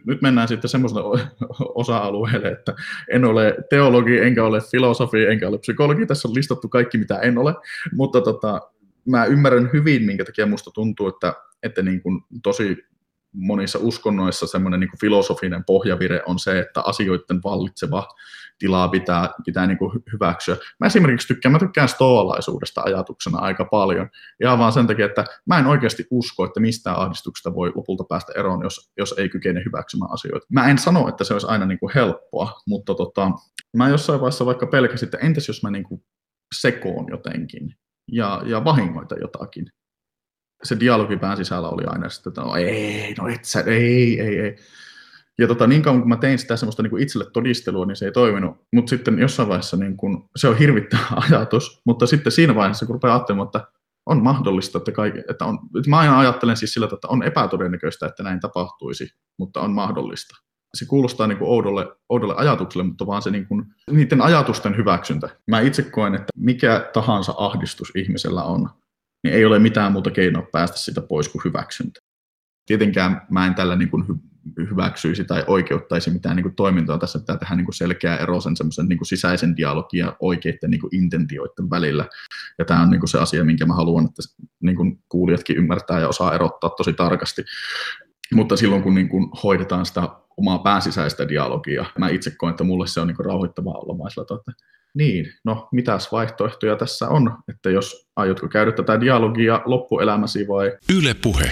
[0.07, 1.29] nyt mennään sitten semmoiselle
[1.75, 2.75] osa-alueelle, että
[3.13, 6.07] en ole teologi, enkä ole filosofi, enkä ole psykologi.
[6.07, 7.55] Tässä on listattu kaikki, mitä en ole,
[7.93, 8.61] mutta tota,
[9.09, 12.90] mä ymmärrän hyvin, minkä takia musta tuntuu, että, että niin kuin tosi
[13.33, 18.09] monissa uskonnoissa semmoinen niin filosofinen pohjavire on se, että asioiden vallitseva
[18.59, 20.57] tilaa pitää, pitää niin kuin hyväksyä.
[20.81, 24.11] Mä esimerkiksi tykkään, mä tykkään stoalaisuudesta ajatuksena aika paljon.
[24.43, 28.33] Ihan vaan sen takia, että mä en oikeasti usko, että mistään ahdistuksesta voi lopulta päästä
[28.37, 30.47] eroon, jos, jos ei kykene hyväksymään asioita.
[30.53, 33.31] Mä en sano, että se olisi aina niin kuin helppoa, mutta tota,
[33.77, 36.03] mä jossain vaiheessa vaikka pelkäsin, että entäs jos mä niin kuin
[36.55, 37.75] sekoon jotenkin
[38.13, 39.67] ja, ja vahingoita jotakin,
[40.63, 44.39] se dialogi pään sisällä oli aina sitten, että no ei, no et sä, ei, ei,
[44.39, 44.57] ei.
[45.39, 48.05] Ja tota, niin kauan kun mä tein sitä semmoista niin kuin itselle todistelua, niin se
[48.05, 48.57] ei toiminut.
[48.75, 52.95] Mutta sitten jossain vaiheessa niin kun, se on hirvittävä ajatus, mutta sitten siinä vaiheessa, kun
[52.95, 53.67] rupeaa ajattelemaan, että
[54.07, 58.07] on mahdollista, että, kaikki, että on, että mä aina ajattelen siis sillä, että on epätodennäköistä,
[58.07, 60.37] että näin tapahtuisi, mutta on mahdollista.
[60.75, 65.29] Se kuulostaa niin kuin oudolle, oudolle ajatukselle, mutta vaan se niin kuin, niiden ajatusten hyväksyntä.
[65.47, 68.71] Mä itse koen, että mikä tahansa ahdistus ihmisellä on,
[69.23, 72.01] niin ei ole mitään muuta keinoa päästä sitä pois kuin hyväksyntä.
[72.67, 74.05] Tietenkään mä en tällä niin kuin
[74.57, 76.99] hyväksyisi tai oikeuttaisi mitään niin kuin toimintoa.
[76.99, 80.71] Tässä pitää tehdä niin kuin selkeä ero sen semmoisen niin kuin sisäisen dialogin ja oikeiden
[80.71, 82.09] niin kuin intentioiden välillä.
[82.59, 84.23] Ja tämä on niin kuin se asia, minkä mä haluan, että
[84.61, 87.45] niin kuin kuulijatkin ymmärtää ja osaa erottaa tosi tarkasti.
[88.35, 92.87] Mutta silloin, kun niin kuin hoidetaan sitä omaa pääsisäistä dialogia, mä itse koen, että mulle
[92.87, 93.97] se on niin kuin rauhoittavaa olla.
[93.97, 94.53] Mä että
[94.95, 100.73] niin, no mitäs vaihtoehtoja tässä on, että jos aiotko käydä tätä dialogia loppuelämäsi vai...
[100.99, 101.51] Yle puhe.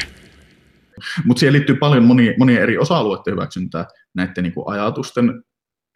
[1.25, 5.43] Mutta siihen liittyy paljon monia, monia eri osa-alueiden hyväksyntää, näiden niin kuin ajatusten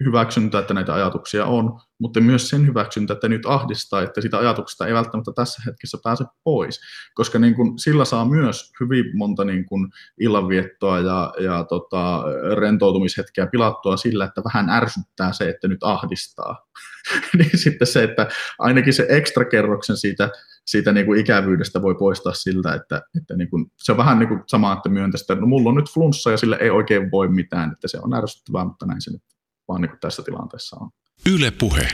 [0.04, 4.86] hyväksyntä, että näitä ajatuksia on, mutta myös sen hyväksyntä, että nyt ahdistaa, että sitä ajatuksesta
[4.86, 6.80] ei välttämättä tässä hetkessä pääse pois,
[7.14, 9.88] koska niin kuin, sillä saa myös hyvin monta niin kuin,
[10.20, 12.24] illanviettoa ja, ja tota,
[12.56, 16.66] rentoutumishetkeä pilattua sillä, että vähän ärsyttää se, että nyt ahdistaa.
[17.38, 20.30] niin sitten se, että ainakin se ekstra kerroksen siitä,
[20.66, 24.28] siitä niin kuin ikävyydestä voi poistaa siltä, että, että niin kuin, se on vähän niin
[24.28, 27.28] kuin sama, että myöntäistä, että no mulla on nyt flunssa ja sille ei oikein voi
[27.28, 29.22] mitään, että se on ärsyttävää, mutta näin se nyt
[29.68, 30.90] vaan niin kuin tässä tilanteessa on.
[31.34, 31.88] Yle puhe.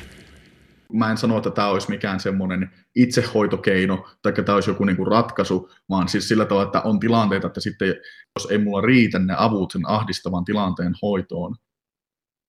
[0.92, 5.06] Mä en sano, että tämä olisi mikään semmoinen itsehoitokeino tai tämä olisi joku niin kuin
[5.06, 7.88] ratkaisu, vaan siis sillä tavalla, että on tilanteita, että sitten
[8.36, 11.56] jos ei mulla riitä ne avut sen ahdistavan tilanteen hoitoon,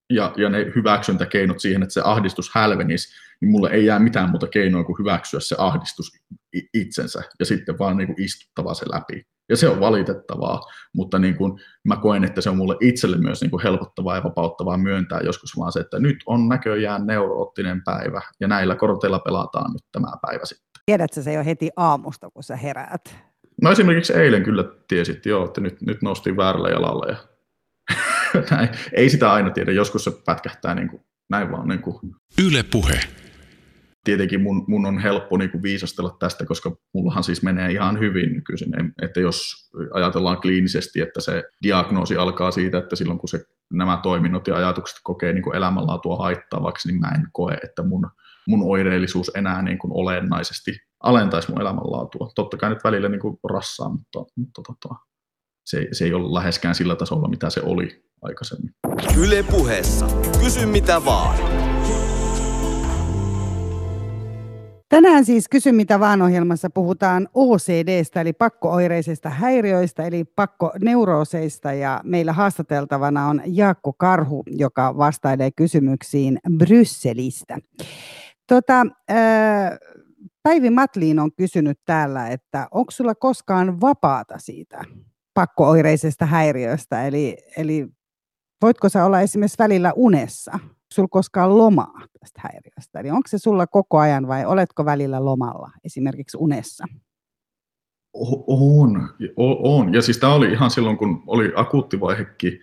[0.10, 3.10] ja, ja ne hyväksyntäkeinot siihen, että se ahdistus hälvenisi,
[3.42, 6.12] niin mulle ei jää mitään muuta keinoa kuin hyväksyä se ahdistus
[6.74, 9.24] itsensä ja sitten vaan niin kuin istuttava se läpi.
[9.50, 10.62] Ja se on valitettavaa,
[10.94, 14.24] mutta niin kuin mä koen, että se on mulle itselle myös niin kuin helpottavaa ja
[14.24, 19.74] vapauttavaa myöntää joskus vaan se, että nyt on näköjään neuroottinen päivä ja näillä korteilla pelataan
[19.74, 20.70] nyt tämä päivä sitten.
[20.86, 23.16] Tiedätkö se jo heti aamusta, kun sä heräät?
[23.62, 27.18] No esimerkiksi eilen kyllä tiesit jo, että nyt, nyt noustiin väärällä jalalla ja
[28.52, 28.70] näin.
[28.94, 31.68] Ei sitä aina tiedä, joskus se pätkähtää niin kuin, näin vaan.
[31.68, 32.16] Niin kuin.
[32.48, 33.00] Yle puhe
[34.04, 38.34] tietenkin mun, mun on helppo niin kuin viisastella tästä, koska mullahan siis menee ihan hyvin
[38.34, 38.70] nykyisin.
[39.02, 44.48] Että jos ajatellaan kliinisesti, että se diagnoosi alkaa siitä, että silloin kun se, nämä toiminnot
[44.48, 48.10] ja ajatukset kokee niin kuin elämänlaatua haittaavaksi, niin mä en koe, että mun,
[48.48, 50.72] mun oireellisuus enää niin kuin olennaisesti
[51.04, 52.32] alentaisi mun elämänlaatua.
[52.36, 54.96] Totta kai nyt välillä niin kuin rassaa, mutta, mutta tota,
[55.66, 58.72] se, se ei ole läheskään sillä tasolla, mitä se oli aikaisemmin.
[59.18, 60.08] Yle puheessa.
[60.44, 61.38] Kysy mitä vaan.
[64.90, 72.34] Tänään siis Kysy mitä vaan ohjelmassa puhutaan OCDstä eli pakkooireisista häiriöistä eli pakkoneurooseista ja meillä
[72.34, 77.58] haastateltavana on Jaakko Karhu, joka vastailee kysymyksiin Brysselistä.
[78.48, 78.86] Tota,
[80.44, 84.84] Päivi Matliin on kysynyt täällä, että onko sulla koskaan vapaata siitä
[85.34, 87.88] pakkooireisesta häiriöstä, eli, eli
[88.62, 90.60] voitko sä olla esimerkiksi välillä unessa?
[90.94, 93.00] Sulla koskaan lomaa tästä häiriöstä?
[93.00, 96.86] Eli onko se sulla koko ajan vai oletko välillä lomalla, esimerkiksi unessa?
[98.14, 99.94] On, on.
[99.94, 102.60] Ja siis tämä oli ihan silloin, kun oli akuuttivaihekin,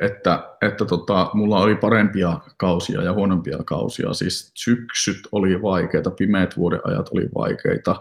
[0.00, 4.12] että, että tota, mulla oli parempia kausia ja huonompia kausia.
[4.12, 8.00] Siis syksyt oli vaikeita, pimeät vuodenajat oli vaikeita.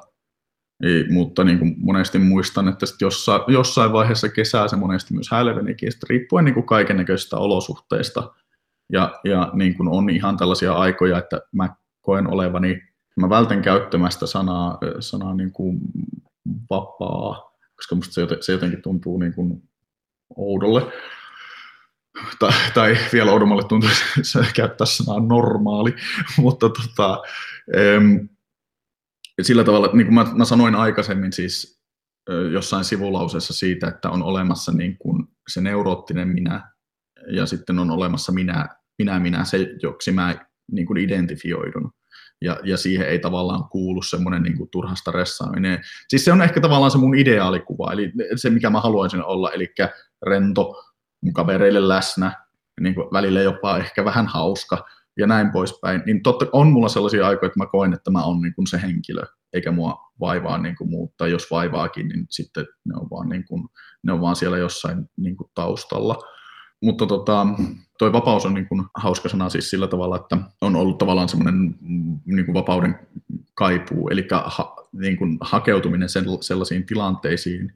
[0.84, 5.32] Ei, mutta niin kuin monesti muistan, että sit jossain, jossain vaiheessa kesää se monesti myös
[5.32, 8.30] hälvenikin, riippuen niin kaiken näköisistä olosuhteista–
[8.92, 12.82] ja, ja niin kuin on ihan tällaisia aikoja, että mä koen olevani,
[13.16, 15.80] mä vältän käyttämästä sanaa, sanaa niin kuin
[16.70, 19.64] vapaa, koska musta se, jotenkin tuntuu niin kuin
[20.36, 20.92] oudolle.
[22.40, 23.90] Tai, tai vielä oudommalle tuntuu
[24.22, 25.96] se käyttää sanaa normaali,
[26.38, 27.22] mutta tota,
[27.74, 28.30] em,
[29.42, 31.84] sillä tavalla, niin kuin mä, mä sanoin aikaisemmin siis
[32.52, 36.73] jossain sivulauseessa siitä, että on olemassa niin kuin se neuroottinen minä
[37.28, 40.36] ja sitten on olemassa minä, minä, minä se, joksi mä
[40.72, 41.92] niin kuin identifioidun.
[42.42, 45.82] Ja, ja siihen ei tavallaan kuulu semmoinen niin kuin turha stressaaminen.
[46.08, 49.74] Siis se on ehkä tavallaan se mun ideaalikuva, eli se mikä mä haluaisin olla, eli
[50.26, 50.84] rento,
[51.22, 52.32] mun kavereille läsnä,
[52.82, 54.86] niin kuin välillä jopa ehkä vähän hauska
[55.18, 56.04] ja näin poispäin.
[56.06, 58.82] Niin totta on mulla sellaisia aikoja, että mä koen, että mä oon niin kuin se
[58.82, 63.30] henkilö, eikä mua vaivaa niin kuin muut, tai jos vaivaakin, niin sitten ne on vaan,
[63.30, 63.68] niin kuin,
[64.04, 66.20] ne on vaan siellä jossain niin kuin taustalla
[66.84, 67.48] mutta tota,
[67.98, 71.76] toi vapaus on niin kuin hauska sana siis sillä tavalla, että on ollut tavallaan semmoinen
[72.26, 73.00] niin kuin vapauden
[73.54, 76.10] kaipuu, eli ha, niin kuin hakeutuminen
[76.42, 77.74] sellaisiin tilanteisiin,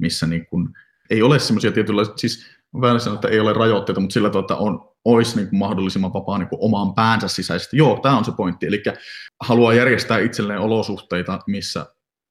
[0.00, 0.68] missä niin kuin
[1.10, 2.46] ei ole semmoisia tietynlaisia, siis
[2.80, 6.12] vähän sanoa, että ei ole rajoitteita, mutta sillä tavalla, että on, olisi niin kuin mahdollisimman
[6.12, 7.76] vapaa niin kuin omaan päänsä sisäisesti.
[7.76, 8.82] Joo, tämä on se pointti, eli
[9.40, 11.86] haluaa järjestää itselleen olosuhteita, missä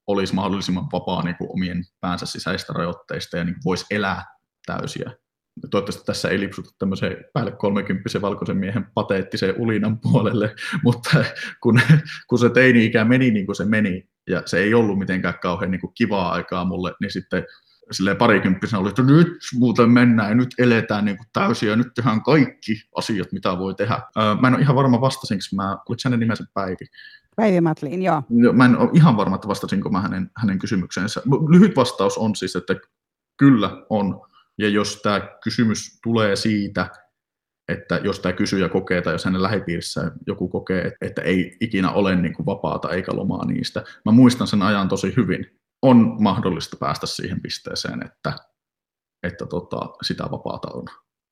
[0.07, 4.25] olisi mahdollisimman vapaa niin kuin omien päänsä sisäistä rajoitteista ja niin kuin voisi elää
[4.65, 5.11] täysiä
[5.71, 11.23] toivottavasti tässä ei lipsuta tämmöiseen päälle 30 valkoisen miehen pateettiseen ulinan puolelle, mutta
[11.61, 11.81] kun,
[12.27, 15.81] kun se teini-ikä meni niin kuin se meni, ja se ei ollut mitenkään kauhean niin
[15.81, 17.45] kuin kivaa aikaa mulle, niin sitten
[17.91, 21.93] silleen parikymppisenä oli, että nyt muuten mennään ja nyt eletään niin kuin täysin ja nyt
[21.95, 24.01] tehdään kaikki asiat, mitä voi tehdä.
[24.41, 26.85] mä en ole ihan varma vastasinko mä, oliko hänen nimensä Päivi?
[27.35, 28.23] Päivi Matlin, joo.
[28.53, 31.21] Mä en ole ihan varma, että vastasinko mä hänen, hänen kysymykseensä.
[31.49, 32.75] Lyhyt vastaus on siis, että
[33.37, 34.21] kyllä on
[34.59, 36.89] ja jos tämä kysymys tulee siitä,
[37.69, 42.15] että jos tämä kysyjä kokee tai jos hänen lähipiirissä joku kokee, että ei ikinä ole
[42.15, 43.83] niin kuin vapaata eikä lomaa niistä.
[44.05, 45.59] Mä muistan sen ajan tosi hyvin.
[45.81, 48.33] On mahdollista päästä siihen pisteeseen, että,
[49.23, 50.85] että tota, sitä vapaata on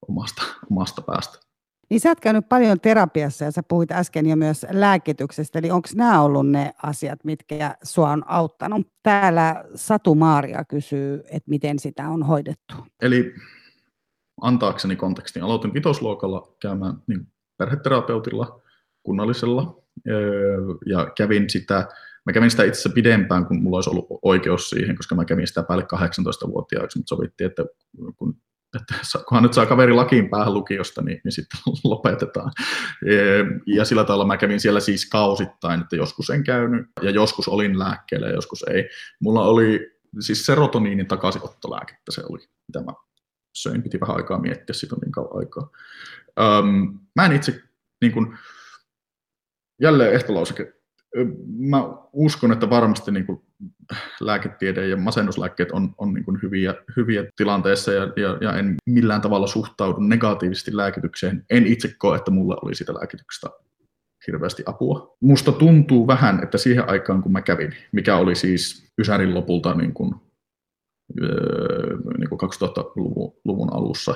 [0.07, 1.46] omasta, omasta päästä.
[1.89, 5.89] Niin sä oot käynyt paljon terapiassa ja sä puhuit äsken jo myös lääkityksestä, eli onko
[5.95, 8.87] nämä ollut ne asiat, mitkä sua on auttanut?
[9.03, 12.73] Täällä Satu Maaria kysyy, että miten sitä on hoidettu.
[13.01, 13.33] Eli
[14.41, 17.27] antaakseni kontekstin, aloitin vitosluokalla käymään niin
[17.57, 18.61] perheterapeutilla,
[19.03, 19.81] kunnallisella,
[20.85, 21.87] ja kävin sitä,
[22.25, 25.63] mä kävin sitä itse pidempään, kun mulla olisi ollut oikeus siihen, koska mä kävin sitä
[25.63, 27.65] päälle 18-vuotiaaksi, mutta sovittiin, että
[28.15, 28.37] kun
[28.75, 28.93] että
[29.27, 32.51] kunhan nyt saa kaveri lakiin päähän lukiosta, niin, niin sitten lopetetaan.
[33.65, 37.79] Ja sillä tavalla mä kävin siellä siis kausittain, että joskus en käynyt ja joskus olin
[37.79, 38.89] lääkkeellä ja joskus ei.
[39.21, 42.93] Mulla oli siis serotoniinin takaisinottolääkettä se oli, mitä mä
[43.57, 43.83] söin.
[43.83, 45.69] Piti vähän aikaa miettiä, siitä on niin kauan aikaa.
[46.39, 47.61] Öm, mä en itse,
[48.01, 48.37] niin kun,
[49.81, 50.73] jälleen ehtolauseke,
[51.57, 53.46] mä uskon, että varmasti niin kuin
[54.21, 59.21] lääketiede ja masennuslääkkeet on, on niin kuin hyviä, hyviä tilanteessa ja, ja, ja en millään
[59.21, 61.45] tavalla suhtaudu negatiivisesti lääkitykseen.
[61.49, 63.49] En itse koe, että mulla oli sitä lääkityksestä
[64.27, 65.17] hirveästi apua.
[65.21, 69.93] Musta tuntuu vähän, että siihen aikaan kun mä kävin, mikä oli siis Ysärin lopulta niin
[69.93, 70.15] kuin,
[71.21, 74.15] öö, niin kuin 2000-luvun alussa,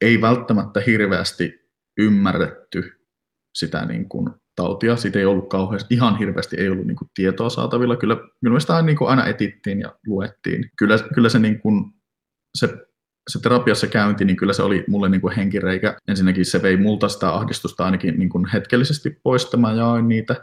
[0.00, 2.92] ei välttämättä hirveästi ymmärretty
[3.54, 4.96] sitä niin kuin tautia.
[4.96, 7.96] Siitä ei ollut kauheasti, ihan hirveästi ei ollut niin kuin, tietoa saatavilla.
[7.96, 10.70] Kyllä, kyllä sitä niin kuin, aina etittiin ja luettiin.
[10.78, 11.84] Kyllä, kyllä se, niin kuin,
[12.58, 12.66] se,
[13.30, 15.96] se terapiassa käynti, niin kyllä se oli mulle niin kuin henkireikä.
[16.08, 20.36] Ensinnäkin se vei multa sitä ahdistusta ainakin niin kuin hetkellisesti pois, mä jaoin niitä.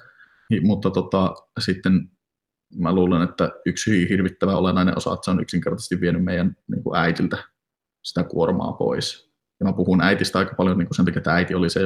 [0.61, 2.09] Mutta tota, sitten
[2.75, 6.99] mä luulen, että yksi hirvittävä olennainen osa, että se on yksinkertaisesti vienyt meidän niin kuin
[6.99, 7.37] äitiltä
[8.03, 9.28] sitä kuormaa pois
[9.59, 11.79] ja mä puhun äitistä aika paljon niin kuin sen takia, että äiti oli se,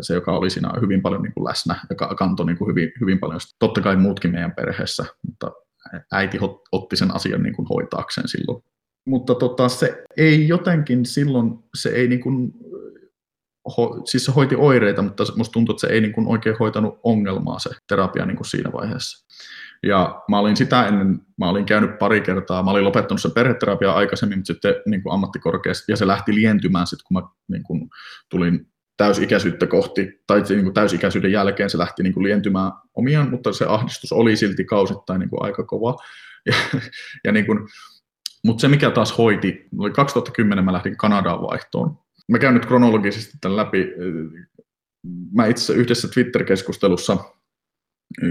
[0.00, 3.18] se joka oli siinä hyvin paljon niin kuin läsnä ja kantoi niin kuin hyvin, hyvin
[3.18, 3.40] paljon.
[3.58, 5.52] Totta kai muutkin meidän perheessä, mutta
[6.12, 6.38] äiti
[6.72, 8.64] otti sen asian niin kuin hoitaakseen silloin.
[9.06, 12.52] Mutta tota, se ei jotenkin silloin, se ei niin kuin,
[13.76, 17.00] ho, siis se hoiti oireita, mutta musta tuntuu, että se ei niin kuin oikein hoitanut
[17.02, 19.26] ongelmaa se terapia niin kuin siinä vaiheessa.
[19.86, 23.92] Ja mä olin sitä ennen, mä olin käynyt pari kertaa, mä olin lopettanut sen perheterapia
[23.92, 27.88] aikaisemmin, mutta sitten niin kuin ammattikorkeasti, ja se lähti lientymään sitten, kun mä niin kuin,
[28.28, 28.66] tulin
[28.96, 33.64] täysikäisyyttä kohti, tai niin kuin täysikäisyyden jälkeen se lähti niin kuin lientymään omiaan, mutta se
[33.68, 35.96] ahdistus oli silti kausittain niin kuin aika kova.
[36.46, 36.80] Ja,
[37.24, 37.58] ja niin kuin,
[38.44, 41.98] mutta se, mikä taas hoiti, oli 2010 mä lähdin Kanadaan vaihtoon.
[42.28, 43.92] Mä käyn nyt kronologisesti tämän läpi.
[45.34, 47.16] Mä itse yhdessä Twitter-keskustelussa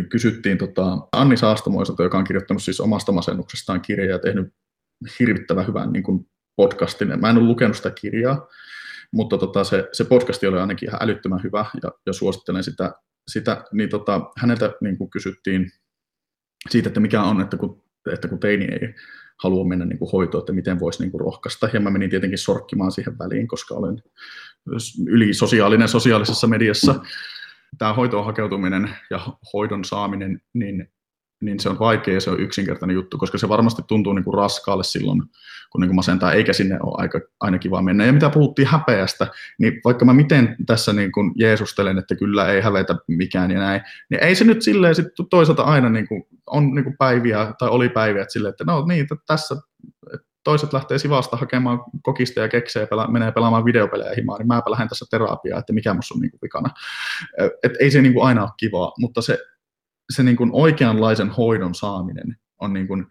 [0.10, 4.54] kysyttiin tota Anni Saastamoiselta, joka on kirjoittanut siis omasta masennuksestaan kirjaa ja tehnyt
[5.20, 7.20] hirvittävän hyvän niin kuin podcastin.
[7.22, 8.48] Mä en ole lukenut sitä kirjaa,
[9.12, 12.94] mutta tota, se, se podcasti oli ainakin ihan älyttömän hyvä ja, ja suosittelen sitä.
[13.32, 15.72] sitä niin tota, häneltä niin kuin kysyttiin
[16.70, 18.96] siitä, että mikä on, että kun, että kun teini ei
[19.44, 21.70] halua mennä niin kuin hoitoon, että miten voisi niin kuin rohkaista.
[21.74, 24.04] Ja mä menin tietenkin sorkkimaan siihen väliin, koska olen
[25.08, 26.96] yli sosiaalinen sosiaalisessa mediassa
[27.78, 29.20] tämä hoitoon hakeutuminen ja
[29.54, 30.90] hoidon saaminen, niin,
[31.42, 34.34] niin se on vaikea ja se on yksinkertainen juttu, koska se varmasti tuntuu niin kuin
[34.34, 35.24] raskaalle silloin,
[35.72, 38.06] kun niin kuin masentaa, eikä sinne ole aika, aina kiva mennä.
[38.06, 39.28] Ja mitä puhuttiin häpeästä,
[39.60, 43.82] niin vaikka mä miten tässä niin kuin jeesustelen, että kyllä ei hävetä mikään ja näin,
[44.10, 47.70] niin ei se nyt silleen sit toisaalta aina niin kuin, on niin kuin päiviä, tai
[47.70, 49.56] oli päiviä, että silleen, että no niin, tässä
[50.44, 54.90] toiset lähtee Sivasta hakemaan kokista ja keksejä, pela, menee pelaamaan videopelejä himaan, niin mäpä lähden
[54.90, 56.70] tässä terapiaa, että mikä musta on niin kuin vikana.
[57.64, 59.40] Et ei se niin kuin aina ole kivaa, mutta se,
[60.14, 63.06] se niin kuin oikeanlaisen hoidon saaminen on niin kuin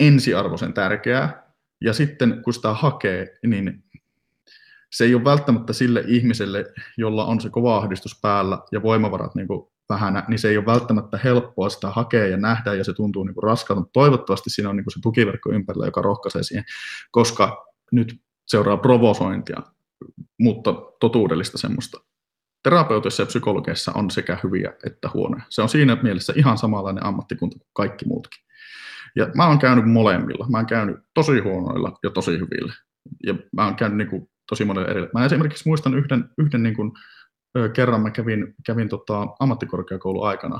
[0.00, 1.46] ensiarvoisen tärkeää,
[1.80, 3.84] ja sitten kun sitä hakee, niin
[4.92, 6.64] se ei ole välttämättä sille ihmiselle,
[6.96, 10.66] jolla on se kova ahdistus päällä ja voimavarat niin kuin vähän, niin se ei ole
[10.66, 14.76] välttämättä helppoa sitä hakea ja nähdä, ja se tuntuu niin raskaalta, mutta toivottavasti siinä on
[14.76, 16.64] niin kuin se tukiverkko ympärillä, joka rohkaisee siihen,
[17.10, 19.62] koska nyt seuraa provosointia,
[20.40, 21.98] mutta totuudellista semmoista.
[22.62, 25.42] Terapeutissa ja psykologiassa on sekä hyviä että huonoja.
[25.48, 28.44] Se on siinä mielessä ihan samanlainen ammattikunta kuin kaikki muutkin.
[29.16, 30.46] Ja mä oon käynyt molemmilla.
[30.48, 32.72] Mä oon käynyt tosi huonoilla ja tosi hyvillä.
[33.26, 35.08] Ja mä oon käynyt niin kuin tosi monella eri.
[35.14, 36.92] Mä esimerkiksi muistan yhden, yhden niin kuin
[37.74, 40.58] kerran mä kävin, kävin tota ammattikorkeakoulun aikana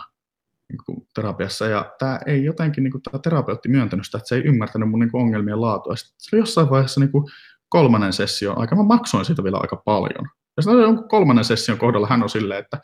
[0.68, 4.34] niin kuin terapiassa, ja tämä ei jotenkin, niin kuin, tämä terapeutti myöntänyt sitä, että se
[4.34, 5.96] ei ymmärtänyt mun niin kuin, ongelmien laatua.
[5.96, 7.24] Sitten se oli jossain vaiheessa niin kuin,
[7.68, 10.28] kolmannen session aikana, mä maksoin siitä vielä aika paljon.
[10.56, 12.80] Ja sitten kolmannen session kohdalla hän on silleen, että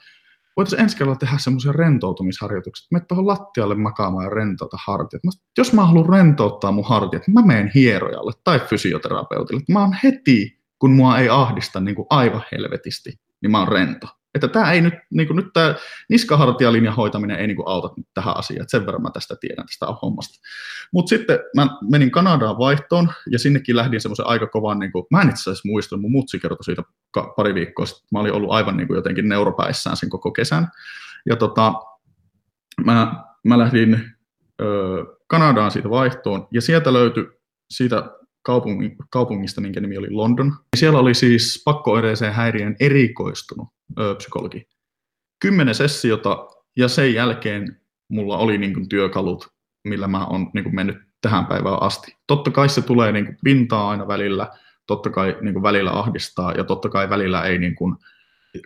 [0.57, 5.23] voitaisiin ensi kerralla tehdä semmoisia rentoutumisharjoituksia, että tuohon lattialle makaamaan ja rentouta hartiat.
[5.59, 9.63] Jos mä haluan rentouttaa mun hartiat, niin mä menen hierojalle tai fysioterapeutille.
[9.69, 14.07] Mä oon heti kun mua ei ahdista niin kuin aivan helvetisti, niin mä oon rento.
[14.35, 15.75] Että tämä ei nyt, niin kuin nyt tämä
[16.09, 19.87] niskahartialinjan hoitaminen ei niin kuin auta nyt tähän asiaan, sen verran mä tästä tiedän tästä
[20.03, 20.41] hommasta.
[20.93, 25.21] Mutta sitten mä menin Kanadaan vaihtoon ja sinnekin lähdin semmoisen aika kovan, niin kuin, mä
[25.21, 26.83] en itse asiassa muista, mun mutsi kertoi siitä
[27.37, 30.69] pari viikkoa sitten, mä olin ollut aivan niin kuin jotenkin neuropäissään sen koko kesän.
[31.27, 31.73] Ja tota,
[32.85, 34.11] mä, mä lähdin
[34.61, 34.65] ö,
[35.27, 37.27] Kanadaan siitä vaihtoon ja sieltä löytyi
[37.71, 38.11] siitä
[39.11, 40.53] kaupungista, minkä nimi oli London.
[40.77, 43.69] Siellä oli siis pakkoireiseen häiriön erikoistunut
[44.01, 44.69] ö, psykologi.
[45.41, 49.49] Kymmenen sessiota ja sen jälkeen mulla oli niin kuin, työkalut,
[49.85, 52.17] millä mä oon niin kuin, mennyt tähän päivään asti.
[52.27, 54.51] Totta kai se tulee niin kuin, pintaa aina välillä,
[54.87, 57.97] totta kai niin kuin, välillä ahdistaa ja totta kai välillä ei niin kuin,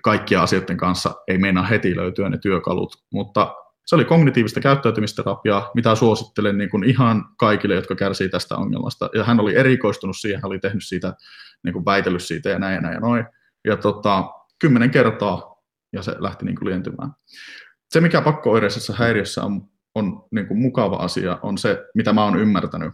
[0.03, 3.55] kaikkia asioiden kanssa ei meinaa heti löytyä ne työkalut, mutta
[3.87, 9.11] se oli kognitiivista käyttäytymisterapiaa, mitä suosittelen niin kuin ihan kaikille, jotka kärsii tästä ongelmasta.
[9.14, 11.14] Ja hän oli erikoistunut siihen, hän oli tehnyt siitä,
[11.64, 13.24] niin kuin väitellyt siitä ja näin ja näin ja noin.
[13.64, 15.62] Ja tota, kymmenen kertaa,
[15.93, 17.11] ja se lähti niin kuin lientymään.
[17.91, 19.62] Se, mikä pakko-oireisessa häiriössä on,
[19.95, 22.93] on niin kuin mukava asia, on se, mitä mä oon ymmärtänyt.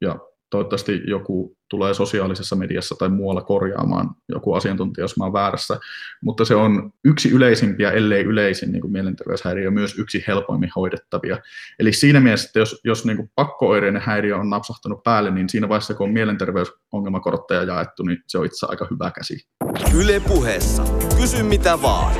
[0.00, 0.18] Ja
[0.50, 5.78] toivottavasti joku tulee sosiaalisessa mediassa tai muualla korjaamaan joku asiantuntija, jos mä oon väärässä,
[6.22, 11.38] mutta se on yksi yleisimpiä, ellei yleisin niin kuin mielenterveyshäiriö, myös yksi helpoimmin hoidettavia.
[11.78, 15.68] Eli siinä mielessä, että jos, jos niin kuin pakko-oireinen häiriö on napsahtanut päälle, niin siinä
[15.68, 19.46] vaiheessa, kun on mielenterveysongelmakorottaja jaettu, niin se on itse aika hyvä käsi.
[19.94, 20.84] Yle puheessa.
[21.16, 22.14] Kysy mitä vaan.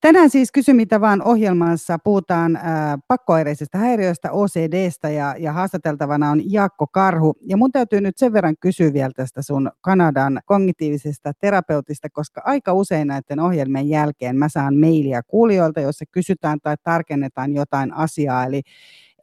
[0.00, 2.62] Tänään siis Kysy mitä vaan ohjelmassa puhutaan äh,
[3.08, 7.34] pakkoaireisesta häiriöstä, OCDstä ja, ja haastateltavana on Jaakko Karhu.
[7.48, 12.72] Ja mun täytyy nyt sen verran kysyä vielä tästä sun Kanadan kognitiivisesta terapeutista, koska aika
[12.72, 18.44] usein näiden ohjelmien jälkeen mä saan mailia kuulijoilta, joissa kysytään tai tarkennetaan jotain asiaa.
[18.44, 18.62] Eli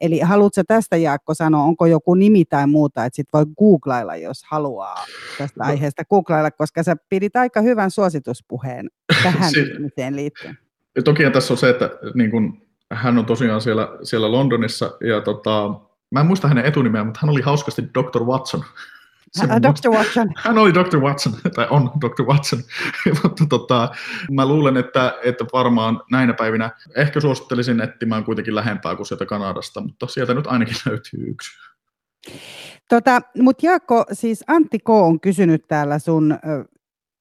[0.00, 4.44] Eli haluatko tästä Jaakko sanoa, onko joku nimi tai muuta, että sit voi googlailla, jos
[4.44, 5.04] haluaa
[5.38, 5.70] tästä no.
[5.70, 8.88] aiheesta googlailla, koska sä pidit aika hyvän suosituspuheen
[9.22, 10.65] tähän liittyen.
[10.96, 15.20] Ja toki tässä on se, että niin kun, hän on tosiaan siellä, siellä Londonissa, ja
[15.20, 15.74] tota,
[16.10, 18.24] mä en muista hänen etunimeä, mutta hän oli hauskasti Dr.
[18.24, 18.64] Watson.
[19.32, 19.90] Se, Dr.
[19.90, 20.28] Watson.
[20.44, 20.98] Hän oli Dr.
[20.98, 22.22] Watson, tai on Dr.
[22.22, 22.58] Watson,
[23.22, 23.90] mutta tota,
[24.30, 29.80] mä luulen, että, että varmaan näinä päivinä ehkä suosittelisin etsimään kuitenkin lähempää kuin sieltä Kanadasta,
[29.80, 31.50] mutta sieltä nyt ainakin löytyy yksi.
[32.88, 34.90] Tota, mutta Jaakko, siis Antti K.
[34.90, 36.38] on kysynyt täällä sun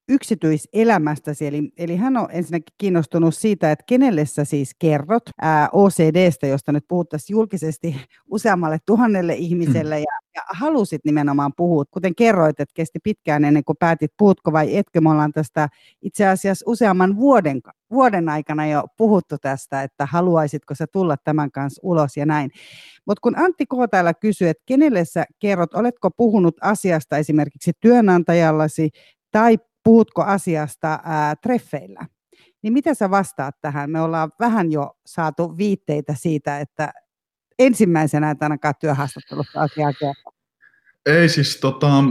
[0.10, 1.47] yksityiselämästäsi.
[1.47, 6.72] Eli, eli hän on ensinnäkin kiinnostunut siitä, että kenelle sä siis kerrot ää, OCDstä, josta
[6.72, 7.95] nyt puhuttaisiin julkisesti
[8.32, 13.78] useammalle tuhannelle ihmiselle, ja, ja halusit nimenomaan puhua, kuten kerroit, että kesti pitkään ennen kuin
[13.80, 15.01] päätit, puhutko vai etkö.
[15.01, 15.70] Me ollaan tästä
[16.01, 21.82] itse asiassa useamman vuoden, vuoden aikana jo puhuttu tästä, että haluaisitko sä tulla tämän kanssa
[21.84, 22.51] ulos ja näin.
[23.08, 23.70] Mutta kun Antti K.
[23.91, 28.89] täällä kysyy, että kenelle sä kerrot, oletko puhunut asiasta esimerkiksi työnantajallasi
[29.32, 32.06] tai puhutko asiasta ää, treffeillä.
[32.62, 33.90] Niin mitä sä vastaat tähän?
[33.90, 36.94] Me ollaan vähän jo saatu viitteitä siitä, että
[37.60, 40.34] ensimmäisenä et ainakaan työhaastattelussa asiaa kertoa.
[41.06, 42.04] Ei siis tota,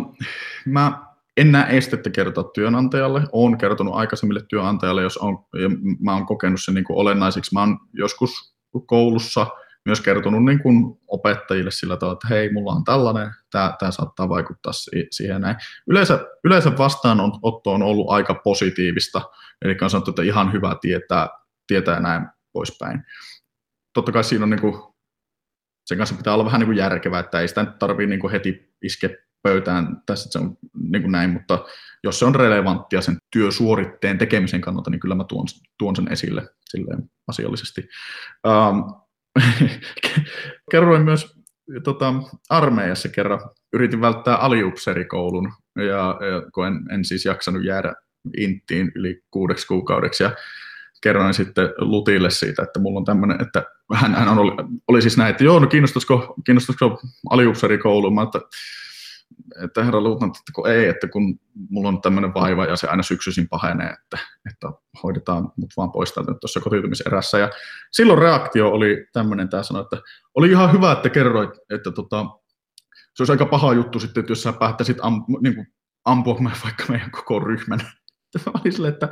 [0.66, 1.06] mä
[1.36, 3.22] en näe estettä kertoa työnantajalle.
[3.32, 5.68] Olen kertonut aikaisemmille työnantajalle, jos on, ja
[6.00, 7.54] mä oon kokenut sen niin kuin olennaisiksi.
[7.54, 8.56] Mä oon joskus
[8.86, 9.46] koulussa–
[9.84, 14.28] myös kertonut niin kuin opettajille sillä tavalla, että hei, mulla on tällainen, tämä, tämä saattaa
[14.28, 14.72] vaikuttaa
[15.10, 15.56] siihen näin.
[15.86, 19.20] Yleensä, yleensä vastaanotto on ollut aika positiivista,
[19.62, 21.28] eli on sanottu, että ihan hyvä tietää,
[21.66, 23.02] tietää näin poispäin.
[23.92, 24.74] Totta kai siinä on niin kuin,
[25.86, 28.74] sen kanssa pitää olla vähän niin kuin järkevää, että ei sitä nyt tarvitse niin heti
[28.82, 29.10] iskeä
[29.42, 30.56] pöytään, tässä se on
[30.90, 31.64] niin kuin näin, mutta
[32.04, 35.46] jos se on relevanttia sen työsuoritteen tekemisen kannalta, niin kyllä mä tuon,
[35.78, 37.88] tuon sen esille silleen asiallisesti.
[38.46, 39.03] Um,
[40.70, 41.34] Kerroin myös
[41.84, 42.14] tota,
[42.48, 43.40] armeijassa kerran,
[43.72, 45.84] yritin välttää aliupserikoulun, ja,
[46.26, 47.94] ja kun en, en siis jaksanut jäädä
[48.36, 50.30] inttiin yli kuudeksi kuukaudeksi, ja
[51.00, 53.64] kerroin sitten Lutille siitä, että mulla on tämmöinen, että
[53.94, 54.52] hän, hän oli,
[54.88, 58.40] oli siis näin, että joo, no kiinnostaisiko, kiinnostaisiko aliupserikoulu, mä että
[59.64, 63.02] että herra luutnantti, että kun ei, että kun mulla on tämmöinen vaiva ja se aina
[63.02, 64.18] syksyisin pahenee, että,
[64.50, 64.68] että
[65.02, 67.38] hoidetaan mut vaan pois täältä tuossa kotiutumiserässä.
[67.38, 67.50] Ja
[67.92, 69.96] silloin reaktio oli tämmöinen, tämä sanoi, että
[70.34, 72.26] oli ihan hyvä, että kerroit, että tota,
[73.14, 75.66] se olisi aika paha juttu sitten, että jos sä päättäisit am, niin kuin
[76.04, 77.80] ampua vaikka meidän koko ryhmän.
[78.46, 79.08] Mä olin sille, että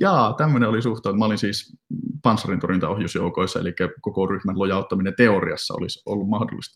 [0.00, 1.18] Jaa, tämmöinen oli suhtaan.
[1.18, 1.76] Mä olin siis
[2.22, 6.74] panssarintorjuntaohjusjoukoissa, eli koko ryhmän lojauttaminen teoriassa olisi ollut mahdollista.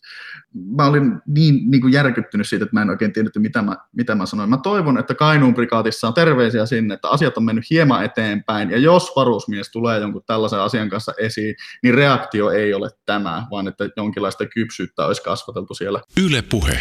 [0.75, 4.15] Mä olin niin, niin kuin järkyttynyt siitä, että mä en oikein tiennyt, mitä mä, mitä
[4.15, 4.49] mä sanoin.
[4.49, 8.77] Mä toivon, että Kainuun prikaatissa on terveisiä sinne, että asiat on mennyt hieman eteenpäin, ja
[8.77, 13.89] jos varusmies tulee jonkun tällaisen asian kanssa esiin, niin reaktio ei ole tämä, vaan että
[13.97, 16.01] jonkinlaista kypsyyttä olisi kasvateltu siellä.
[16.25, 16.79] Yle puhe.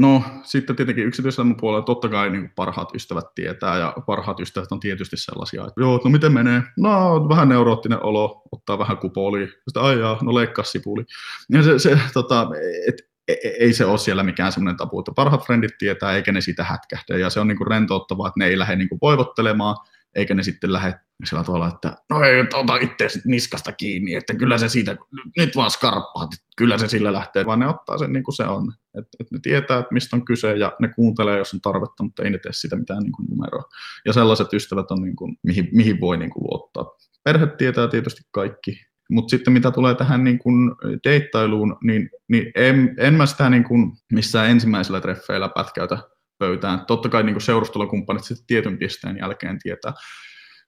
[0.00, 4.80] No sitten tietenkin yksityiselämän puolella totta kai niin parhaat ystävät tietää ja parhaat ystävät on
[4.80, 6.62] tietysti sellaisia, että joo, no miten menee?
[6.78, 11.04] No vähän neuroottinen olo, ottaa vähän kupoli, sitten ai jaa, no leikkaa sipuli.
[11.50, 12.48] Ja se, se tota,
[12.88, 12.94] et,
[13.28, 16.40] e, e, ei se ole siellä mikään semmoinen tapu, että parhaat frendit tietää, eikä ne
[16.40, 17.18] sitä hätkähdä.
[17.18, 19.76] Ja se on niin kuin rentouttavaa, että ne ei lähde niin kuin voivottelemaan,
[20.14, 20.94] eikä ne sitten lähde
[21.24, 24.96] sillä tavalla, että no ei ota itse niskasta kiinni, että kyllä se siitä,
[25.36, 28.72] nyt vaan skarppaat, kyllä se sillä lähtee, vaan ne ottaa sen niin kuin se on.
[28.98, 32.22] Että et ne tietää, että mistä on kyse ja ne kuuntelee, jos on tarvetta, mutta
[32.22, 33.64] ei ne tee sitä mitään niin kuin numeroa.
[34.06, 36.96] Ja sellaiset ystävät on, niin kuin, mihin, mihin voi niin kuin luottaa.
[37.24, 38.80] Perhe tietää tietysti kaikki,
[39.10, 40.72] mutta sitten mitä tulee tähän niin kuin
[41.04, 45.98] deittailuun, niin, niin en, en mä sitä niin kuin missään ensimmäisellä treffeillä pätkäytä
[46.40, 46.86] pöytään.
[46.86, 49.92] Totta kai niin seurustelukumppanit sitten tietyn pisteen jälkeen tietää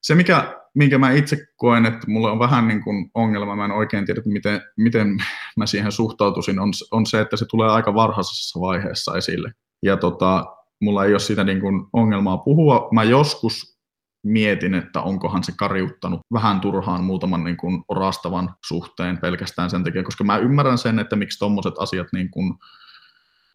[0.03, 3.71] se, mikä, minkä mä itse koen, että mulla on vähän niin kuin ongelma, mä en
[3.71, 5.17] oikein tiedä, miten, miten
[5.57, 9.53] mä siihen suhtautuisin, on, on se, että se tulee aika varhaisessa vaiheessa esille.
[9.83, 10.47] Ja tota,
[10.81, 12.89] mulla ei ole siitä niin kuin ongelmaa puhua.
[12.93, 13.79] Mä joskus
[14.27, 20.03] mietin, että onkohan se kariuttanut vähän turhaan muutaman niin kuin orastavan suhteen pelkästään sen takia,
[20.03, 22.55] koska mä ymmärrän sen, että miksi tuommoiset asiat, niin kuin,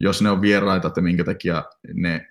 [0.00, 2.26] jos ne on vieraita, että minkä takia ne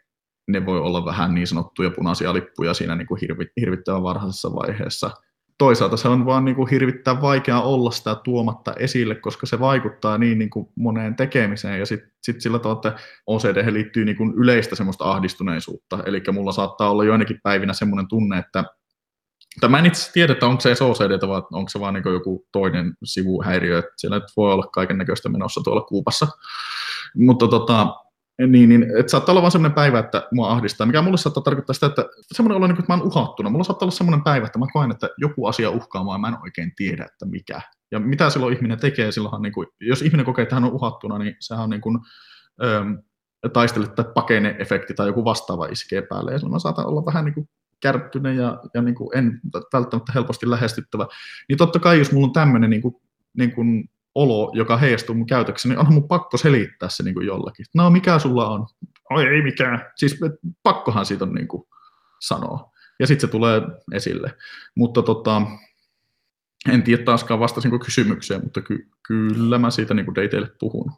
[0.48, 5.12] ne voi olla vähän niin sanottuja punaisia lippuja siinä niin kuin hirvi, hirvittävän varhaisessa vaiheessa.
[5.58, 10.18] Toisaalta se on vaan niin kuin hirvittävän vaikea olla sitä tuomatta esille, koska se vaikuttaa
[10.18, 14.34] niin, niin kuin moneen tekemiseen ja sitten sit sillä tavalla, että OCD liittyy niin kuin
[14.38, 16.00] yleistä semmoista ahdistuneisuutta.
[16.06, 18.64] Eli mulla saattaa olla joinakin päivinä semmoinen tunne, että
[19.60, 22.48] tai mä en itse tiedä, että onko se OCD, vai onko se vaan niin joku
[22.52, 26.28] toinen sivuhäiriö, että siellä voi olla kaiken näköistä menossa tuolla kuupassa.
[27.16, 27.96] Mutta tota,
[28.48, 31.74] niin, niin että saattaa olla vain sellainen päivä, että mua ahdistaa, mikä mulle saattaa tarkoittaa
[31.74, 33.50] sitä, että semmoinen olo, niin että mä oon uhattuna.
[33.50, 36.28] Mulla saattaa olla semmoinen päivä, että mä koen, että joku asia uhkaa mua ja mä
[36.28, 37.62] en oikein tiedä, että mikä.
[37.92, 41.18] Ja mitä silloin ihminen tekee, silloinhan, niin kuin, jos ihminen kokee, että hän on uhattuna,
[41.18, 42.00] niin sehän on niin kuin,
[42.64, 42.94] ähm,
[43.54, 46.32] taistele tai pakene-efekti tai joku vastaava iskee päälle.
[46.32, 47.50] Ja silloin mä saatan olla vähän niin kuin
[47.80, 49.40] kärttyinen ja, ja niin kuin en
[49.74, 51.08] välttämättä helposti lähestyttävä.
[51.50, 52.96] Niin totta kai, jos mulla on tämmöinen niin kuin,
[53.38, 57.28] niin kuin olo, joka heijastuu mun käytökseni, niin onhan mun pakko selittää se niin kuin
[57.28, 57.66] jollakin.
[57.76, 58.68] No, mikä sulla on?
[59.12, 59.92] Oi, ei mikään.
[59.96, 60.20] Siis
[60.64, 61.64] pakkohan siitä on niin kuin
[62.20, 62.72] sanoa.
[63.00, 63.62] Ja sitten se tulee
[63.94, 64.34] esille.
[64.76, 65.42] Mutta tota,
[66.70, 70.92] en tiedä taaskaan vastasinko kysymykseen, mutta ky- kyllä mä siitä niin kuin teille puhun.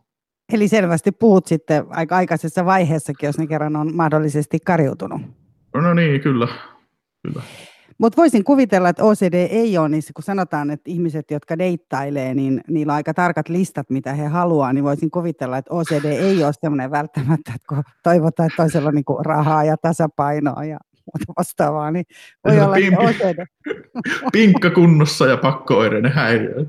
[0.54, 5.22] Eli selvästi puhut sitten aika aikaisessa vaiheessakin, jos ne kerran on mahdollisesti kariutunut.
[5.74, 6.48] No niin, kyllä.
[7.28, 7.44] kyllä.
[8.00, 12.62] Mutta voisin kuvitella, että OCD ei ole niissä, kun sanotaan, että ihmiset, jotka deittailee, niin
[12.68, 16.54] niillä on aika tarkat listat, mitä he haluaa, niin voisin kuvitella, että OCD ei ole
[16.62, 21.92] sellainen välttämättä, että kun toivotaan, että toisella on niin rahaa ja tasapainoa ja muuta vastaavaa,
[21.92, 22.06] niin
[22.48, 23.46] voi olla pimpi, OCD.
[24.34, 26.56] Pinkka kunnossa ja pakko-oireinen häiriö.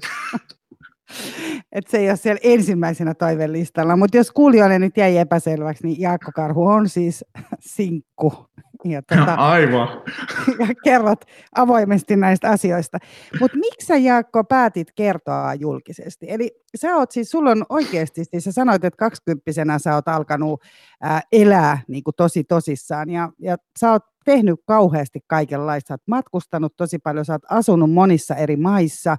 [1.72, 6.31] Et se ei ole siellä ensimmäisenä toivelistalla, mutta jos kuulijoille nyt jäi epäselväksi, niin Jaakko
[6.35, 7.24] Karhu on siis
[7.61, 8.47] sinkku
[8.85, 9.89] ja, tuota, Aivan.
[10.61, 11.24] ja kerrot
[11.57, 12.99] avoimesti näistä asioista.
[13.41, 16.26] Mutta miksi sä Jaakko päätit kertoa julkisesti?
[16.28, 20.62] Eli sä oot siis, sulla on oikeasti, siis sä sanoit, että kaksikymppisenä sä oot alkanut
[21.01, 25.89] ää, elää niin kuin tosi tosissaan ja, ja sä oot tehnyt kauheasti kaikenlaista.
[25.89, 29.16] Sä oot matkustanut tosi paljon, sä oot asunut monissa eri maissa,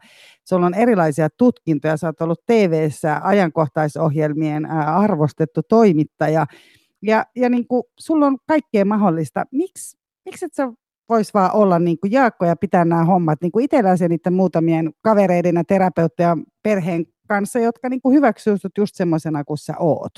[0.50, 6.46] sulla on erilaisia tutkintoja, sä oot ollut TV-ssä ajankohtaisohjelmien ää, arvostettu toimittaja–
[7.02, 9.46] ja, ja niin kuin, sulla on kaikkea mahdollista.
[9.52, 10.72] Miks, miksi et sä
[11.10, 14.92] vois vaan olla niin kuin Jaakko ja pitää nämä hommat niin kuin itselläsi niiden muutamien
[15.02, 20.12] kavereiden ja terapeutteja perheen kanssa, jotka niin kuin hyväksyy sut just semmoisena kuin sä oot.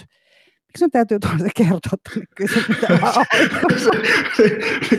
[0.68, 2.26] Miksi sun täytyy tuolla kertoa tänne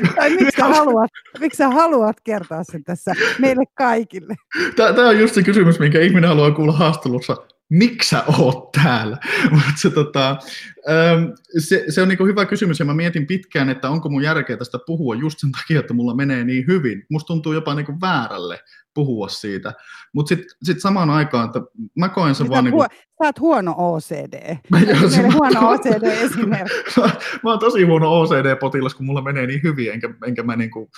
[0.17, 1.11] tai miksi sä, haluat,
[1.41, 4.35] miksi sä haluat kertoa sen tässä meille kaikille?
[4.77, 7.37] Tämä on just se kysymys, minkä ihminen haluaa kuulla haastattelussa
[7.71, 9.17] miksi sä oot täällä?
[9.51, 11.25] Mutta se, tota, ähm,
[11.59, 14.79] se, se on niin hyvä kysymys ja mä mietin pitkään, että onko mun järkeä tästä
[14.87, 17.07] puhua just sen takia, että mulla menee niin hyvin.
[17.11, 18.61] Musta tuntuu jopa niin väärälle
[18.95, 19.73] puhua siitä.
[20.13, 21.61] Mutta sitten sit samaan aikaan, että
[21.99, 22.65] mä koen sen vaan...
[22.65, 22.87] Niin kuin...
[22.91, 24.57] Sä oot huono OCD.
[24.71, 26.75] Mä, joo, mä huono OCD esimerkki.
[27.01, 27.11] mä,
[27.43, 30.89] mä oon tosi huono OCD-potilas, kun mulla menee niin hyvin, enkä, enkä mä, niin kuin,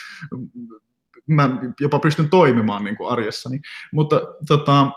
[1.26, 1.50] mä
[1.80, 3.60] jopa pystyn toimimaan niin kuin arjessani.
[3.92, 4.92] Mutta tota,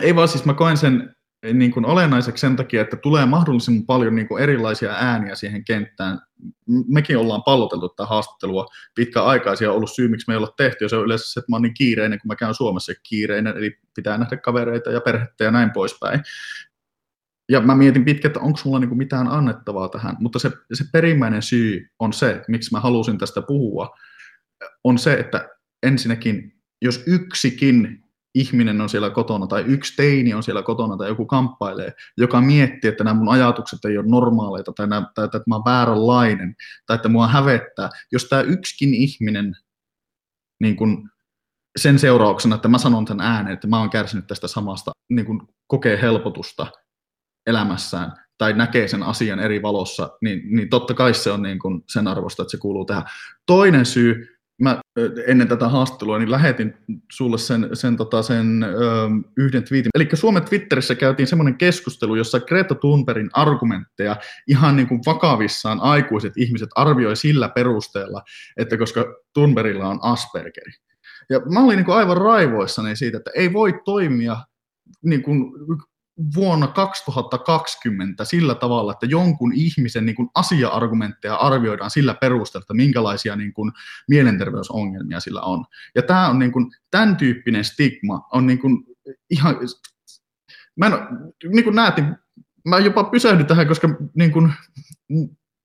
[0.00, 1.14] ei vaan siis mä koen sen
[1.52, 6.20] niin kuin olennaiseksi sen takia, että tulee mahdollisimman paljon niin kuin erilaisia ääniä siihen kenttään.
[6.88, 10.88] Mekin ollaan palloteltu tätä haastattelua pitkäaikaisia on ollut syy, miksi me ei olla tehty, ja
[10.88, 13.78] se on yleensä se, että mä oon niin kiireinen, kun mä käyn Suomessa kiireinen, eli
[13.96, 16.20] pitää nähdä kavereita ja perhettä ja näin poispäin.
[17.48, 21.42] Ja mä mietin pitkään, että onko mulla niin mitään annettavaa tähän, mutta se, se perimmäinen
[21.42, 23.96] syy on se, miksi mä halusin tästä puhua,
[24.84, 25.48] on se, että
[25.82, 31.26] ensinnäkin, jos yksikin ihminen on siellä kotona tai yksi teini on siellä kotona tai joku
[31.26, 35.54] kamppailee, joka miettii, että nämä mun ajatukset ei ole normaaleita tai, nämä, tai että mä
[35.54, 36.54] oon vääränlainen
[36.86, 37.90] tai että mua hävettää.
[38.12, 39.56] Jos tämä yksikin ihminen
[40.60, 41.10] niin kun
[41.76, 45.48] sen seurauksena, että mä sanon tämän ääneen, että mä oon kärsinyt tästä samasta, niin kun
[45.66, 46.66] kokee helpotusta
[47.46, 51.84] elämässään tai näkee sen asian eri valossa, niin, niin totta kai se on niin kun
[51.88, 53.04] sen arvosta, että se kuuluu tähän.
[53.46, 54.31] Toinen syy,
[54.62, 54.80] mä
[55.26, 56.74] ennen tätä haastattelua niin lähetin
[57.12, 58.68] sulle sen, sen, tota, sen ö,
[59.36, 59.90] yhden twiitin.
[59.94, 66.32] Eli Suomen Twitterissä käytiin semmoinen keskustelu, jossa Greta Thunbergin argumentteja ihan niin kuin vakavissaan aikuiset
[66.36, 68.22] ihmiset arvioi sillä perusteella,
[68.56, 70.72] että koska Thunbergilla on Aspergeri.
[71.30, 74.36] Ja mä olin niin kuin aivan raivoissani siitä, että ei voi toimia
[75.04, 75.52] niin kuin
[76.34, 83.36] vuonna 2020 sillä tavalla, että jonkun ihmisen niin kuin asia-argumentteja arvioidaan sillä perusteella, että minkälaisia
[83.36, 83.72] niin kuin
[84.08, 85.64] mielenterveysongelmia sillä on.
[85.94, 88.84] Ja tämä on niin kuin, tämän tyyppinen stigma on niin kuin
[89.30, 89.56] ihan,
[90.76, 90.92] mä en,
[91.48, 92.16] niin kuin näet, niin
[92.68, 94.52] mä jopa pysähdyn tähän, koska niin kuin,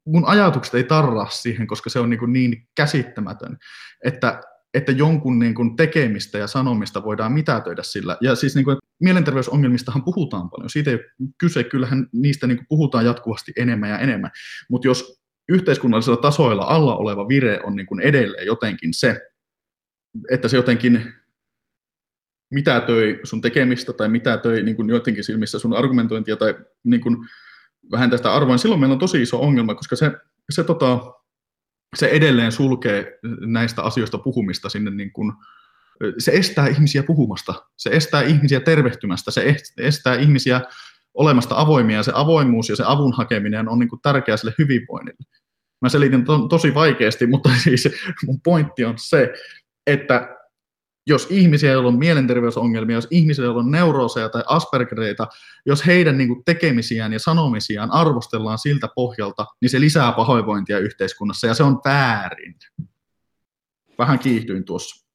[0.05, 3.57] mun ajatukset ei tarraa siihen, koska se on niin, niin käsittämätön,
[4.05, 4.41] että
[4.77, 8.17] että jonkun niin kuin tekemistä ja sanomista voidaan mitätöidä sillä.
[8.21, 10.69] Ja siis niin kuin, mielenterveysongelmistahan puhutaan paljon.
[10.69, 14.31] Siitä ei ole kyse, kyllähän niistä niin kuin puhutaan jatkuvasti enemmän ja enemmän.
[14.69, 19.21] Mutta jos yhteiskunnallisella tasoilla alla oleva vire on niin kuin edelleen jotenkin se,
[20.31, 21.13] että se jotenkin
[22.51, 27.01] mitä töi sun tekemistä tai mitä töi niin kuin jotenkin silmissä sun argumentointia tai niin
[27.01, 27.17] kuin
[27.91, 30.11] vähentää sitä arvoa, niin silloin meillä on tosi iso ongelma, koska se,
[30.49, 30.99] se tota,
[31.95, 35.33] se edelleen sulkee näistä asioista puhumista sinne niin kuin,
[36.17, 40.61] se estää ihmisiä puhumasta, se estää ihmisiä tervehtymästä, se estää ihmisiä
[41.13, 45.23] olemasta avoimia, se avoimuus ja se avun hakeminen on niin kuin tärkeää sille hyvinvoinnille.
[45.81, 47.89] Mä selitin to- tosi vaikeasti, mutta siis
[48.25, 49.33] mun pointti on se,
[49.87, 50.36] että
[51.07, 55.27] jos ihmisiä, joilla on mielenterveysongelmia, jos ihmisiä, joilla on neurooseja tai aspergereita,
[55.65, 61.47] jos heidän niin kuin, tekemisiään ja sanomisiaan arvostellaan siltä pohjalta, niin se lisää pahoinvointia yhteiskunnassa
[61.47, 62.55] ja se on väärin.
[63.97, 65.06] Vähän kiihtyin tuossa.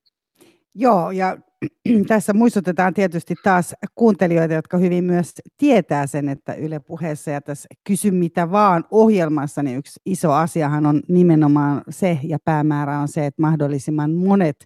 [0.74, 1.36] Joo, ja
[2.08, 7.68] tässä muistutetaan tietysti taas kuuntelijoita, jotka hyvin myös tietää sen, että Yle puheessa ja tässä
[7.84, 13.26] Kysy mitä vaan ohjelmassa, niin yksi iso asiahan on nimenomaan se, ja päämäärä on se,
[13.26, 14.56] että mahdollisimman monet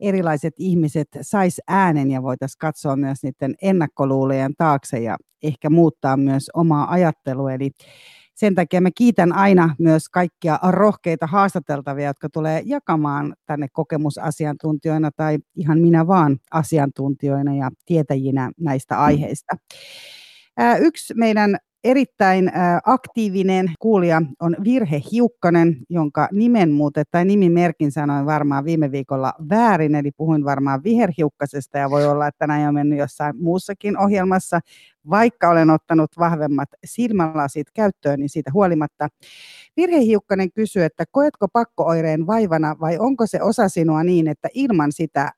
[0.00, 6.50] erilaiset ihmiset sais äänen ja voitaisiin katsoa myös niiden ennakkoluulojen taakse ja ehkä muuttaa myös
[6.54, 7.52] omaa ajattelua.
[7.52, 7.70] Eli
[8.42, 15.38] sen takia mä kiitän aina myös kaikkia rohkeita haastateltavia, jotka tulee jakamaan tänne kokemusasiantuntijoina tai
[15.56, 19.56] ihan minä vaan asiantuntijoina ja tietäjinä näistä aiheista.
[20.80, 22.52] Yksi meidän erittäin
[22.86, 29.94] aktiivinen kuulija on Virhe Hiukkanen, jonka nimen muuten tai nimimerkin sanoin varmaan viime viikolla väärin,
[29.94, 34.60] eli puhuin varmaan viherhiukkasesta ja voi olla, että näin on mennyt jossain muussakin ohjelmassa,
[35.10, 39.08] vaikka olen ottanut vahvemmat silmälasit käyttöön, niin siitä huolimatta.
[39.76, 44.92] Virhe Hiukkanen kysyy, että koetko pakkooireen vaivana vai onko se osa sinua niin, että ilman
[44.92, 45.32] sitä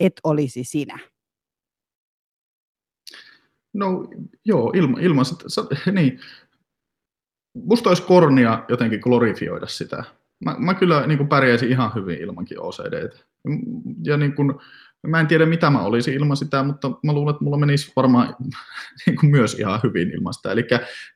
[0.00, 0.98] et olisi sinä?
[3.76, 4.08] No
[4.44, 6.20] joo, ilman, ilman sitä, niin.
[7.54, 10.04] Musta olisi kornia jotenkin glorifioida sitä.
[10.44, 13.10] Mä, mä kyllä niin kuin pärjäisin ihan hyvin ilmankin OCD.
[14.04, 14.54] Ja niin kuin,
[15.06, 18.36] mä en tiedä mitä mä olisin ilman sitä, mutta mä luulen, että mulla menisi varmaan
[19.06, 20.52] niin kuin myös ihan hyvin ilman sitä.
[20.52, 20.66] Eli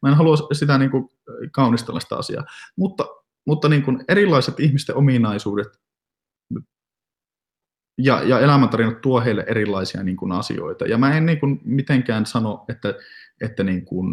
[0.02, 1.08] mä en halua sitä niin kuin
[1.52, 2.44] kaunistella sitä asiaa.
[2.76, 3.06] Mutta,
[3.46, 5.68] mutta niin kuin erilaiset ihmisten ominaisuudet
[8.04, 10.84] ja, ja elämäntarinat tuo heille erilaisia niin kuin, asioita.
[10.86, 12.94] Ja mä en niin kuin, mitenkään sano, että,
[13.40, 14.06] että niin kuin,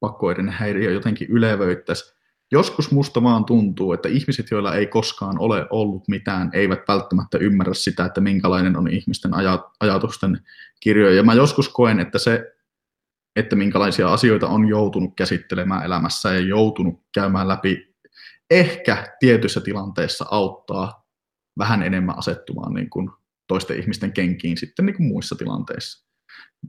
[0.00, 2.20] pakkoiden häiriö jotenkin ylevöittäisi.
[2.52, 7.74] Joskus musta vaan tuntuu, että ihmiset, joilla ei koskaan ole ollut mitään, eivät välttämättä ymmärrä
[7.74, 9.30] sitä, että minkälainen on ihmisten
[9.80, 10.40] ajatusten
[10.80, 11.10] kirjo.
[11.10, 12.52] Ja mä joskus koen, että se,
[13.36, 17.94] että minkälaisia asioita on joutunut käsittelemään elämässä ja joutunut käymään läpi,
[18.50, 21.09] ehkä tietyissä tilanteissa auttaa
[21.58, 23.10] vähän enemmän asettumaan niin kuin
[23.48, 26.06] toisten ihmisten kenkiin sitten niin kuin muissa tilanteissa.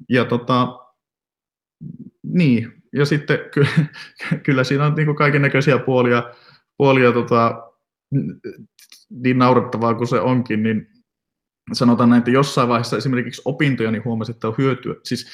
[0.10, 0.80] Ja tota,
[2.24, 3.88] niin, ja sitten ky-
[4.46, 6.24] kyllä siinä on niin kaiken näköisiä puolia,
[6.78, 7.72] puolia tota,
[9.10, 10.88] niin naurettavaa kuin se onkin, niin
[11.74, 14.96] sanotaan näin, että jossain vaiheessa esimerkiksi opintoja niin huomasin, että on hyötyä.
[15.04, 15.28] Siis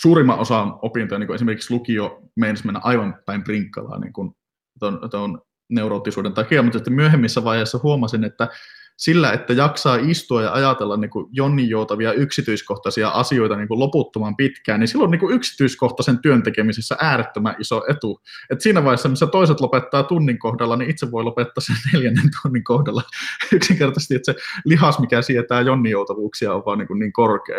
[0.00, 4.36] suurimman osan opintoja, niin kuin esimerkiksi lukio, meinasi mennä aivan päin prinkkalaa niin kuin
[4.78, 8.48] ton, ton neuroottisuuden takia, mutta sitten myöhemmissä vaiheissa huomasin, että
[8.96, 14.36] sillä, että jaksaa istua ja ajatella niin kuin Jonnin joutavia yksityiskohtaisia asioita niin kuin loputtoman
[14.36, 18.20] pitkään, niin silloin niin kuin yksityiskohtaisen työn tekemisessä äärettömän iso etu.
[18.50, 22.64] Et siinä vaiheessa, missä toiset lopettaa tunnin kohdalla, niin itse voi lopettaa sen neljännen tunnin
[22.64, 23.02] kohdalla.
[23.52, 27.58] Yksinkertaisesti, että se lihas, mikä sietää Jonnin joutavuuksia, on vaan niin, kuin niin korkea.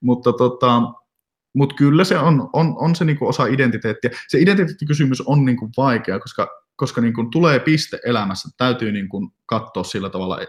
[0.00, 0.82] Mutta tota,
[1.54, 4.10] mutta kyllä se on, on, on se niinku osa identiteettiä.
[4.28, 10.10] Se identiteettikysymys on niinku vaikea, koska, koska niinku tulee piste elämässä, täytyy niinku katsoa sillä
[10.10, 10.40] tavalla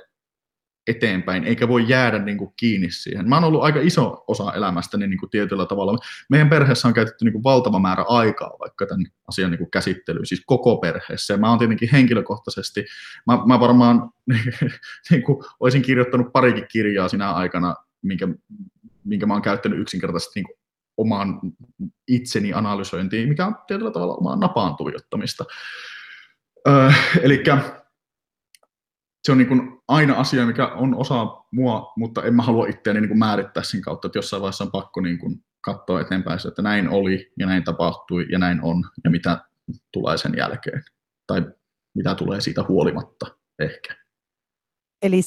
[0.87, 3.29] eteenpäin, eikä voi jäädä niin kuin kiinni siihen.
[3.29, 5.97] Mä oon ollut aika iso osa elämästäni niin kuin tietyllä tavalla.
[6.29, 10.25] Meidän perheessä on käytetty niin kuin valtava määrä aikaa vaikka tämän asian niin kuin käsittelyyn,
[10.25, 11.33] siis koko perheessä.
[11.33, 12.85] Ja mä oon tietenkin henkilökohtaisesti,
[13.27, 14.09] mä, mä varmaan
[15.11, 18.27] niin kuin, olisin kirjoittanut parikin kirjaa sinä aikana, minkä,
[19.03, 20.57] minkä mä oon käyttänyt yksinkertaisesti niin kuin
[20.97, 21.39] omaan
[22.07, 25.45] itseni analysointiin, mikä on tietyllä tavalla omaan napaan tuijottamista.
[26.67, 27.43] Öö, Eli
[29.27, 33.01] se on niin kuin aina asia, mikä on osa mua, mutta en mä halua itseäni
[33.01, 36.61] niin kuin määrittää sen kautta, että jossain vaiheessa on pakko niin kuin katsoa eteenpäin, että
[36.61, 39.37] näin oli ja näin tapahtui ja näin on ja mitä
[39.91, 40.83] tulee sen jälkeen.
[41.27, 41.45] Tai
[41.95, 43.25] mitä tulee siitä huolimatta
[43.59, 43.95] ehkä.
[45.01, 45.21] Eli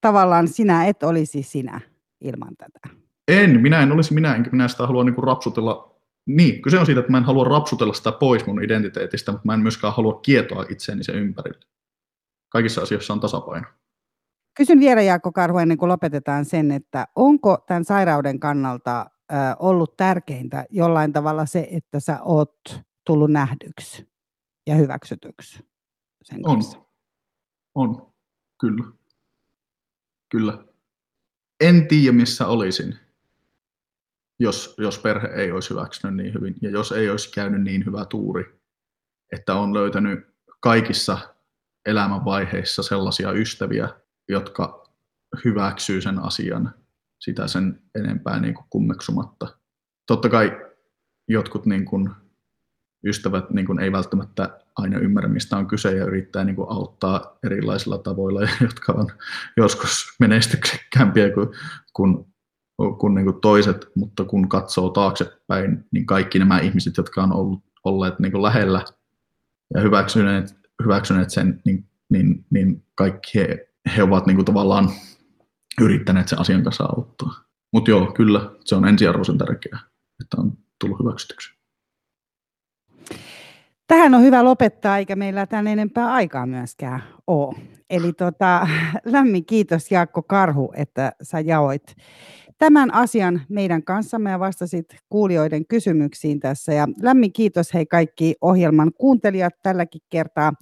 [0.00, 1.80] tavallaan sinä et olisi sinä
[2.20, 2.96] ilman tätä.
[3.28, 5.96] En, minä en olisi minä, enkä minä sitä halua niin kuin rapsutella.
[6.26, 9.54] Niin, kyse on siitä, että mä en halua rapsutella sitä pois mun identiteetistä, mutta mä
[9.54, 11.70] en myöskään halua kietoa itseäni sen ympärille.
[12.50, 13.66] Kaikissa asioissa on tasapaino.
[14.56, 19.10] Kysyn vielä Jaakko Karhu ennen kuin lopetetaan sen, että onko tämän sairauden kannalta
[19.58, 22.54] ollut tärkeintä jollain tavalla se, että sä oot
[23.06, 24.08] tullut nähdyksi
[24.66, 25.64] ja hyväksytyksi
[26.22, 26.54] sen On.
[26.54, 26.78] kanssa?
[27.74, 28.12] On,
[28.60, 28.84] kyllä.
[30.28, 30.64] Kyllä.
[31.60, 32.98] En tiedä, missä olisin,
[34.38, 38.04] jos, jos perhe ei olisi hyväksynyt niin hyvin ja jos ei olisi käynyt niin hyvä
[38.04, 38.60] tuuri,
[39.32, 41.18] että on löytänyt kaikissa
[41.86, 43.88] elämänvaiheissa sellaisia ystäviä,
[44.28, 44.86] jotka
[45.44, 46.74] hyväksyy sen asian
[47.18, 49.46] sitä sen enempää niin kuin kummeksumatta.
[50.06, 50.60] Totta kai
[51.28, 52.10] jotkut niin kuin
[53.04, 57.38] ystävät niin kuin ei välttämättä aina ymmärrä, mistä on kyse ja yrittää niin kuin auttaa
[57.44, 59.06] erilaisilla tavoilla, jotka on
[59.56, 61.48] joskus menestyksekkäämpiä kuin,
[61.92, 62.26] kuin,
[62.98, 67.64] kuin, niin kuin toiset, mutta kun katsoo taaksepäin, niin kaikki nämä ihmiset, jotka on ollut,
[67.84, 68.84] olleet niin kuin lähellä
[69.74, 74.90] ja hyväksyneet, hyväksyneet sen, niin, niin, niin kaikki he, he ovat niin kuin tavallaan
[75.80, 77.44] yrittäneet sen asian kanssa auttaa.
[77.72, 79.80] Mutta joo, kyllä se on ensiarvoisen tärkeää,
[80.20, 81.60] että on tullut hyväksytyksi.
[83.86, 87.56] Tähän on hyvä lopettaa, eikä meillä tämän enempää aikaa myöskään ole.
[87.90, 88.68] Eli tota,
[89.04, 91.96] lämmin kiitos Jaakko Karhu, että sä jaoit
[92.60, 96.72] tämän asian meidän kanssamme ja vastasit kuulijoiden kysymyksiin tässä.
[96.72, 100.52] Ja lämmin kiitos hei kaikki ohjelman kuuntelijat tälläkin kertaa.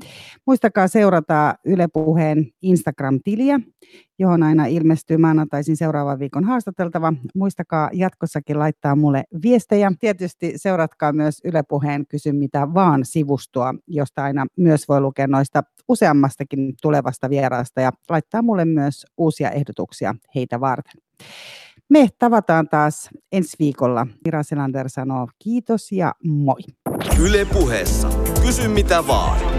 [0.47, 3.61] Muistakaa seurata Yle Puheen Instagram-tiliä,
[4.19, 7.13] johon aina ilmestyy maanantaisin seuraavan viikon haastateltava.
[7.35, 9.93] Muistakaa jatkossakin laittaa mulle viestejä.
[10.01, 15.63] Tietysti seuratkaa myös Yle Puheen Kysy mitä vaan sivustoa, josta aina myös voi lukea noista
[15.89, 21.01] useammastakin tulevasta vieraasta ja laittaa mulle myös uusia ehdotuksia heitä varten.
[21.91, 24.07] Me tavataan taas ensi viikolla.
[24.25, 26.61] Mira Selander sanoo kiitos ja moi.
[27.21, 28.09] Yle puheessa.
[28.43, 29.58] Kysy mitä vaan.